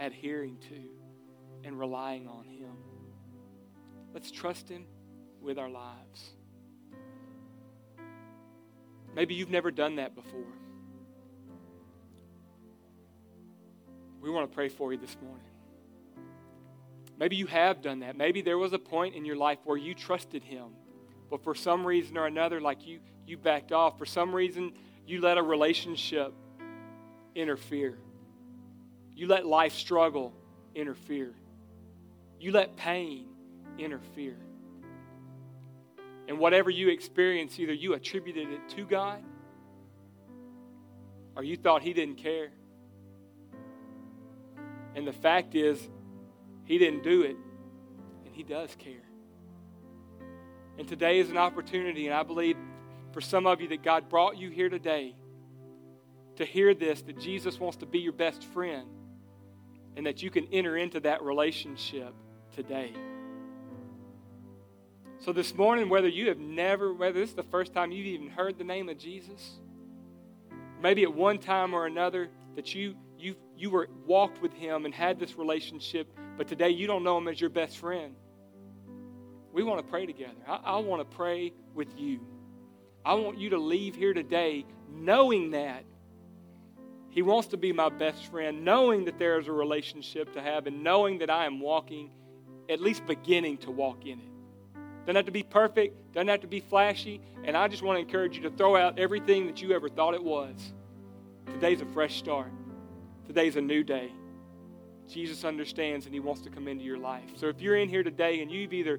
adhering 0.00 0.58
to, 0.70 1.68
and 1.68 1.78
relying 1.78 2.26
on 2.26 2.46
Him. 2.46 2.72
Let's 4.12 4.32
trust 4.32 4.68
Him 4.68 4.86
with 5.40 5.56
our 5.56 5.70
lives. 5.70 6.30
Maybe 9.14 9.34
you've 9.34 9.50
never 9.50 9.70
done 9.70 9.96
that 9.96 10.16
before. 10.16 10.59
We 14.20 14.30
want 14.30 14.50
to 14.50 14.54
pray 14.54 14.68
for 14.68 14.92
you 14.92 14.98
this 14.98 15.16
morning. 15.22 15.44
Maybe 17.18 17.36
you 17.36 17.46
have 17.46 17.82
done 17.82 18.00
that. 18.00 18.16
Maybe 18.16 18.42
there 18.42 18.58
was 18.58 18.72
a 18.72 18.78
point 18.78 19.14
in 19.14 19.24
your 19.24 19.36
life 19.36 19.58
where 19.64 19.76
you 19.76 19.94
trusted 19.94 20.42
Him, 20.42 20.68
but 21.30 21.44
for 21.44 21.54
some 21.54 21.86
reason 21.86 22.16
or 22.16 22.26
another, 22.26 22.60
like 22.60 22.86
you, 22.86 23.00
you 23.26 23.36
backed 23.36 23.72
off. 23.72 23.98
For 23.98 24.06
some 24.06 24.34
reason, 24.34 24.72
you 25.06 25.20
let 25.20 25.38
a 25.38 25.42
relationship 25.42 26.32
interfere. 27.34 27.98
You 29.14 29.26
let 29.26 29.44
life 29.44 29.74
struggle 29.74 30.32
interfere. 30.74 31.34
You 32.38 32.52
let 32.52 32.76
pain 32.76 33.26
interfere. 33.78 34.38
And 36.26 36.38
whatever 36.38 36.70
you 36.70 36.88
experience, 36.88 37.58
either 37.58 37.72
you 37.72 37.94
attributed 37.94 38.48
it 38.50 38.68
to 38.76 38.84
God 38.84 39.22
or 41.36 41.42
you 41.42 41.56
thought 41.56 41.82
He 41.82 41.92
didn't 41.92 42.16
care. 42.16 42.50
And 44.94 45.06
the 45.06 45.12
fact 45.12 45.54
is, 45.54 45.80
He 46.64 46.78
didn't 46.78 47.02
do 47.02 47.22
it, 47.22 47.36
and 48.24 48.34
He 48.34 48.42
does 48.42 48.74
care. 48.76 49.02
And 50.78 50.88
today 50.88 51.18
is 51.18 51.30
an 51.30 51.36
opportunity, 51.36 52.06
and 52.06 52.14
I 52.14 52.22
believe 52.22 52.56
for 53.12 53.20
some 53.20 53.46
of 53.46 53.60
you 53.60 53.68
that 53.68 53.82
God 53.82 54.08
brought 54.08 54.38
you 54.38 54.50
here 54.50 54.68
today 54.68 55.14
to 56.36 56.44
hear 56.44 56.74
this 56.74 57.02
that 57.02 57.18
Jesus 57.18 57.58
wants 57.60 57.78
to 57.78 57.86
be 57.86 57.98
your 57.98 58.12
best 58.12 58.44
friend 58.44 58.88
and 59.96 60.06
that 60.06 60.22
you 60.22 60.30
can 60.30 60.46
enter 60.52 60.76
into 60.76 61.00
that 61.00 61.22
relationship 61.22 62.14
today. 62.54 62.92
So, 65.18 65.32
this 65.32 65.54
morning, 65.54 65.90
whether 65.90 66.08
you 66.08 66.28
have 66.28 66.38
never, 66.38 66.94
whether 66.94 67.20
this 67.20 67.28
is 67.28 67.36
the 67.36 67.42
first 67.42 67.74
time 67.74 67.92
you've 67.92 68.06
even 68.06 68.30
heard 68.30 68.56
the 68.56 68.64
name 68.64 68.88
of 68.88 68.96
Jesus, 68.96 69.58
maybe 70.80 71.02
at 71.02 71.12
one 71.12 71.38
time 71.38 71.74
or 71.74 71.84
another 71.84 72.30
that 72.56 72.74
you, 72.74 72.96
you, 73.20 73.36
you 73.56 73.70
were 73.70 73.88
walked 74.06 74.40
with 74.42 74.52
him 74.52 74.84
and 74.84 74.94
had 74.94 75.18
this 75.18 75.36
relationship, 75.36 76.12
but 76.36 76.48
today 76.48 76.70
you 76.70 76.86
don't 76.86 77.04
know 77.04 77.18
him 77.18 77.28
as 77.28 77.40
your 77.40 77.50
best 77.50 77.78
friend, 77.78 78.14
we 79.52 79.62
want 79.62 79.84
to 79.84 79.90
pray 79.90 80.06
together. 80.06 80.38
I, 80.46 80.60
I 80.64 80.76
want 80.78 81.08
to 81.08 81.16
pray 81.16 81.52
with 81.74 81.88
you. 81.98 82.20
I 83.04 83.14
want 83.14 83.38
you 83.38 83.50
to 83.50 83.58
leave 83.58 83.96
here 83.96 84.14
today 84.14 84.64
knowing 84.92 85.50
that 85.52 85.84
he 87.10 87.22
wants 87.22 87.48
to 87.48 87.56
be 87.56 87.72
my 87.72 87.88
best 87.88 88.26
friend, 88.26 88.64
knowing 88.64 89.04
that 89.06 89.18
there 89.18 89.38
is 89.38 89.48
a 89.48 89.52
relationship 89.52 90.32
to 90.34 90.40
have, 90.40 90.66
and 90.66 90.84
knowing 90.84 91.18
that 91.18 91.30
I 91.30 91.44
am 91.44 91.58
walking, 91.58 92.10
at 92.68 92.80
least 92.80 93.04
beginning 93.06 93.58
to 93.58 93.70
walk 93.72 94.06
in 94.06 94.20
it. 94.20 94.30
Doesn't 95.00 95.16
have 95.16 95.24
to 95.24 95.32
be 95.32 95.42
perfect, 95.42 96.12
doesn't 96.12 96.28
have 96.28 96.42
to 96.42 96.46
be 96.46 96.60
flashy, 96.60 97.20
and 97.42 97.56
I 97.56 97.66
just 97.66 97.82
want 97.82 97.96
to 97.96 98.00
encourage 98.00 98.36
you 98.36 98.42
to 98.42 98.50
throw 98.50 98.76
out 98.76 98.98
everything 98.98 99.46
that 99.46 99.60
you 99.60 99.72
ever 99.72 99.88
thought 99.88 100.14
it 100.14 100.22
was. 100.22 100.72
Today's 101.46 101.80
a 101.80 101.86
fresh 101.86 102.16
start, 102.16 102.52
today's 103.30 103.54
a 103.54 103.60
new 103.60 103.84
day. 103.84 104.10
Jesus 105.08 105.44
understands 105.44 106.04
and 106.06 106.12
he 106.12 106.18
wants 106.18 106.40
to 106.42 106.50
come 106.50 106.66
into 106.66 106.84
your 106.84 106.98
life. 106.98 107.30
So 107.36 107.46
if 107.46 107.60
you're 107.60 107.76
in 107.76 107.88
here 107.88 108.02
today 108.02 108.42
and 108.42 108.50
you've 108.50 108.72
either 108.72 108.98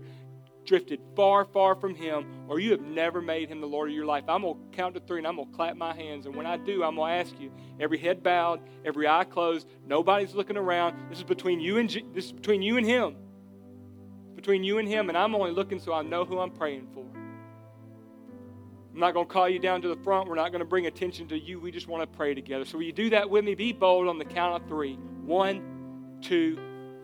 drifted 0.66 1.02
far, 1.18 1.44
far 1.44 1.76
from 1.76 1.94
Him, 1.94 2.26
or 2.48 2.62
you 2.62 2.72
have 2.72 2.80
never 2.80 3.22
made 3.22 3.50
Him 3.50 3.60
the 3.60 3.68
Lord 3.68 3.90
of 3.90 3.96
your 3.96 4.06
life, 4.06 4.24
I'm 4.30 4.44
going 4.44 4.56
to 4.56 4.78
count 4.78 4.96
to 4.96 5.02
three 5.02 5.18
and 5.18 5.28
I'm 5.28 5.36
going 5.36 5.50
to 5.50 5.54
clap 5.54 5.76
my 5.76 5.94
hands. 5.94 6.28
And 6.28 6.36
when 6.36 6.46
I 6.46 6.56
do, 6.56 6.82
I'm 6.82 6.96
going 6.96 7.12
to 7.12 7.30
ask 7.30 7.38
you, 7.42 7.52
every 7.78 7.98
head 7.98 8.24
bowed, 8.24 8.62
every 8.86 9.06
eye 9.06 9.26
closed, 9.26 9.68
nobody's 9.86 10.34
looking 10.34 10.56
around. 10.56 10.96
This 11.10 11.18
is 11.18 11.24
between 11.26 11.60
you 11.60 11.78
and 11.78 11.90
this 12.14 12.26
is 12.26 12.32
between 12.32 12.62
you 12.62 12.78
and 12.78 12.86
Him. 12.86 13.18
Between 14.36 14.64
you 14.64 14.78
and 14.78 14.88
Him, 14.88 15.10
and 15.10 15.18
I'm 15.18 15.36
only 15.36 15.52
looking 15.52 15.80
so 15.80 15.92
I 15.92 16.04
know 16.04 16.24
who 16.24 16.40
I'm 16.40 16.52
praying 16.52 16.88
for. 16.94 17.06
I'm 18.94 19.00
not 19.00 19.14
going 19.14 19.26
to 19.26 19.32
call 19.32 19.48
you 19.48 19.60
down 19.60 19.82
to 19.84 19.88
the 19.88 19.96
front. 19.96 20.28
We're 20.28 20.36
not 20.36 20.52
going 20.52 20.60
to 20.60 20.66
bring 20.66 20.86
attention 20.86 21.28
to 21.30 21.40
you. 21.40 21.60
We 21.60 21.72
just 21.72 21.88
want 21.88 22.02
to 22.04 22.18
pray 22.18 22.34
together. 22.34 22.66
So, 22.66 22.78
will 22.78 22.86
you 22.86 22.92
do 22.92 23.10
that 23.12 23.30
with 23.30 23.46
me? 23.46 23.56
Be 23.56 23.72
bold 23.72 24.08
on 24.08 24.18
the 24.18 24.26
count 24.26 24.62
of 24.62 24.68
three. 24.68 24.96
One, 25.24 26.18
two, 26.22 26.58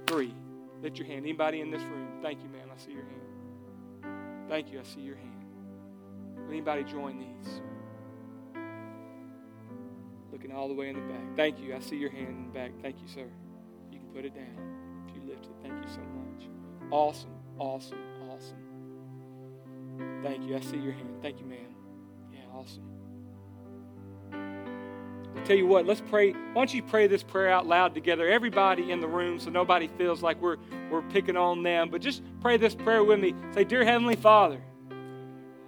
three. 0.06 0.34
Lift 0.82 0.98
your 0.98 1.08
hand. 1.08 1.20
Anybody 1.20 1.62
in 1.62 1.72
this 1.72 1.82
room? 1.84 2.20
Thank 2.22 2.44
you, 2.44 2.50
man. 2.50 2.68
I 2.74 2.78
see 2.78 2.92
your 2.92 3.04
hand. 3.04 4.50
Thank 4.50 4.72
you. 4.72 4.80
I 4.80 4.84
see 4.84 5.02
your 5.02 5.16
hand. 5.16 5.46
Will 6.36 6.52
anybody 6.52 6.84
join 6.84 7.20
these? 7.20 7.62
Looking 10.32 10.52
all 10.52 10.68
the 10.68 10.74
way 10.74 10.90
in 10.90 10.96
the 10.96 11.14
back. 11.14 11.36
Thank 11.36 11.60
you. 11.60 11.74
I 11.74 11.80
see 11.80 11.96
your 11.96 12.12
hand 12.12 12.28
in 12.28 12.44
the 12.44 12.52
back. 12.52 12.72
Thank 12.82 13.02
you, 13.02 13.08
sir. 13.08 13.28
You 13.92 14.00
can 14.00 14.10
put 14.10 14.26
it 14.26 14.36
down 14.36 15.06
if 15.08 15.16
you 15.16 15.22
lift 15.28 15.46
it. 15.46 15.52
Thank 15.62 15.74
you 15.82 15.90
so 15.90 16.02
much. 16.02 16.50
Awesome. 16.92 17.32
Awesome. 17.58 17.98
Awesome. 18.30 18.58
Thank 20.22 20.44
you. 20.44 20.56
I 20.58 20.60
see 20.60 20.78
your 20.78 20.94
hand. 20.94 21.22
Thank 21.22 21.40
you, 21.40 21.46
man. 21.46 21.77
Awesome. 22.54 22.84
I'll 25.36 25.46
tell 25.46 25.56
you 25.56 25.68
what, 25.68 25.86
let's 25.86 26.02
pray. 26.02 26.32
Why 26.32 26.54
don't 26.54 26.74
you 26.74 26.84
pray 26.84 27.08
this 27.08 27.24
prayer 27.24 27.50
out 27.50 27.68
loud 27.68 27.94
together? 27.94 28.28
Everybody 28.28 28.92
in 28.92 29.00
the 29.00 29.08
room 29.08 29.40
so 29.40 29.50
nobody 29.50 29.88
feels 29.98 30.24
like 30.24 30.42
we're, 30.42 30.58
we're 30.90 31.04
picking 31.04 31.38
on 31.38 31.64
them. 31.64 31.90
But 31.90 32.02
just 32.02 32.22
pray 32.42 32.58
this 32.58 32.76
prayer 32.76 33.04
with 33.04 33.20
me. 33.20 33.34
Say, 33.54 33.64
Dear 33.64 33.86
Heavenly 33.86 34.16
Father, 34.16 34.62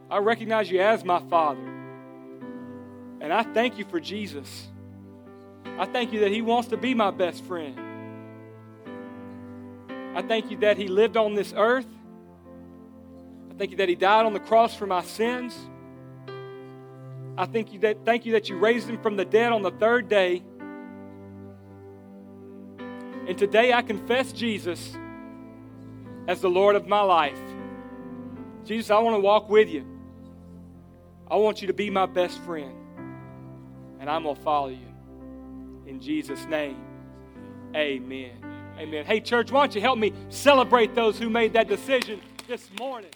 I 0.09 0.17
recognize 0.17 0.71
you 0.71 0.81
as 0.81 1.03
my 1.03 1.19
Father. 1.29 1.61
And 3.21 3.31
I 3.31 3.43
thank 3.43 3.77
you 3.77 3.85
for 3.85 3.99
Jesus. 3.99 4.67
I 5.77 5.85
thank 5.85 6.13
you 6.13 6.21
that 6.21 6.31
He 6.31 6.41
wants 6.41 6.69
to 6.69 6.77
be 6.77 6.93
my 6.93 7.11
best 7.11 7.43
friend. 7.45 7.79
I 10.15 10.21
thank 10.21 10.49
you 10.51 10.57
that 10.57 10.77
He 10.77 10.87
lived 10.87 11.15
on 11.15 11.35
this 11.35 11.53
earth. 11.55 11.87
I 13.51 13.53
thank 13.55 13.71
you 13.71 13.77
that 13.77 13.89
He 13.89 13.95
died 13.95 14.25
on 14.25 14.33
the 14.33 14.39
cross 14.39 14.75
for 14.75 14.87
my 14.87 15.03
sins. 15.03 15.57
I 17.39 17.45
thank 17.45 17.71
you 17.71 17.79
that 17.79 18.03
thank 18.03 18.25
you 18.25 18.33
that 18.33 18.49
you 18.49 18.57
raised 18.57 18.89
him 18.89 19.01
from 19.01 19.15
the 19.15 19.23
dead 19.23 19.53
on 19.53 19.61
the 19.61 19.71
third 19.71 20.09
day. 20.09 20.43
And 23.27 23.37
today 23.37 23.71
I 23.71 23.81
confess 23.81 24.33
Jesus 24.33 24.97
as 26.27 26.41
the 26.41 26.49
Lord 26.49 26.75
of 26.75 26.85
my 26.85 26.99
life. 26.99 27.39
Jesus, 28.65 28.91
I 28.91 28.99
want 28.99 29.15
to 29.15 29.21
walk 29.21 29.49
with 29.49 29.69
you. 29.69 29.85
I 31.31 31.37
want 31.37 31.61
you 31.61 31.67
to 31.67 31.73
be 31.73 31.89
my 31.89 32.07
best 32.07 32.39
friend. 32.39 32.73
And 34.01 34.09
I'm 34.09 34.23
going 34.23 34.35
to 34.35 34.41
follow 34.41 34.67
you. 34.67 34.93
In 35.87 36.01
Jesus' 36.01 36.43
name, 36.45 36.75
amen. 37.73 38.31
Amen. 38.77 39.05
Hey, 39.05 39.21
church, 39.21 39.49
why 39.49 39.61
don't 39.61 39.75
you 39.75 39.79
help 39.79 39.97
me 39.97 40.11
celebrate 40.27 40.93
those 40.93 41.17
who 41.17 41.29
made 41.29 41.53
that 41.53 41.69
decision 41.69 42.19
this 42.49 42.69
morning? 42.77 43.11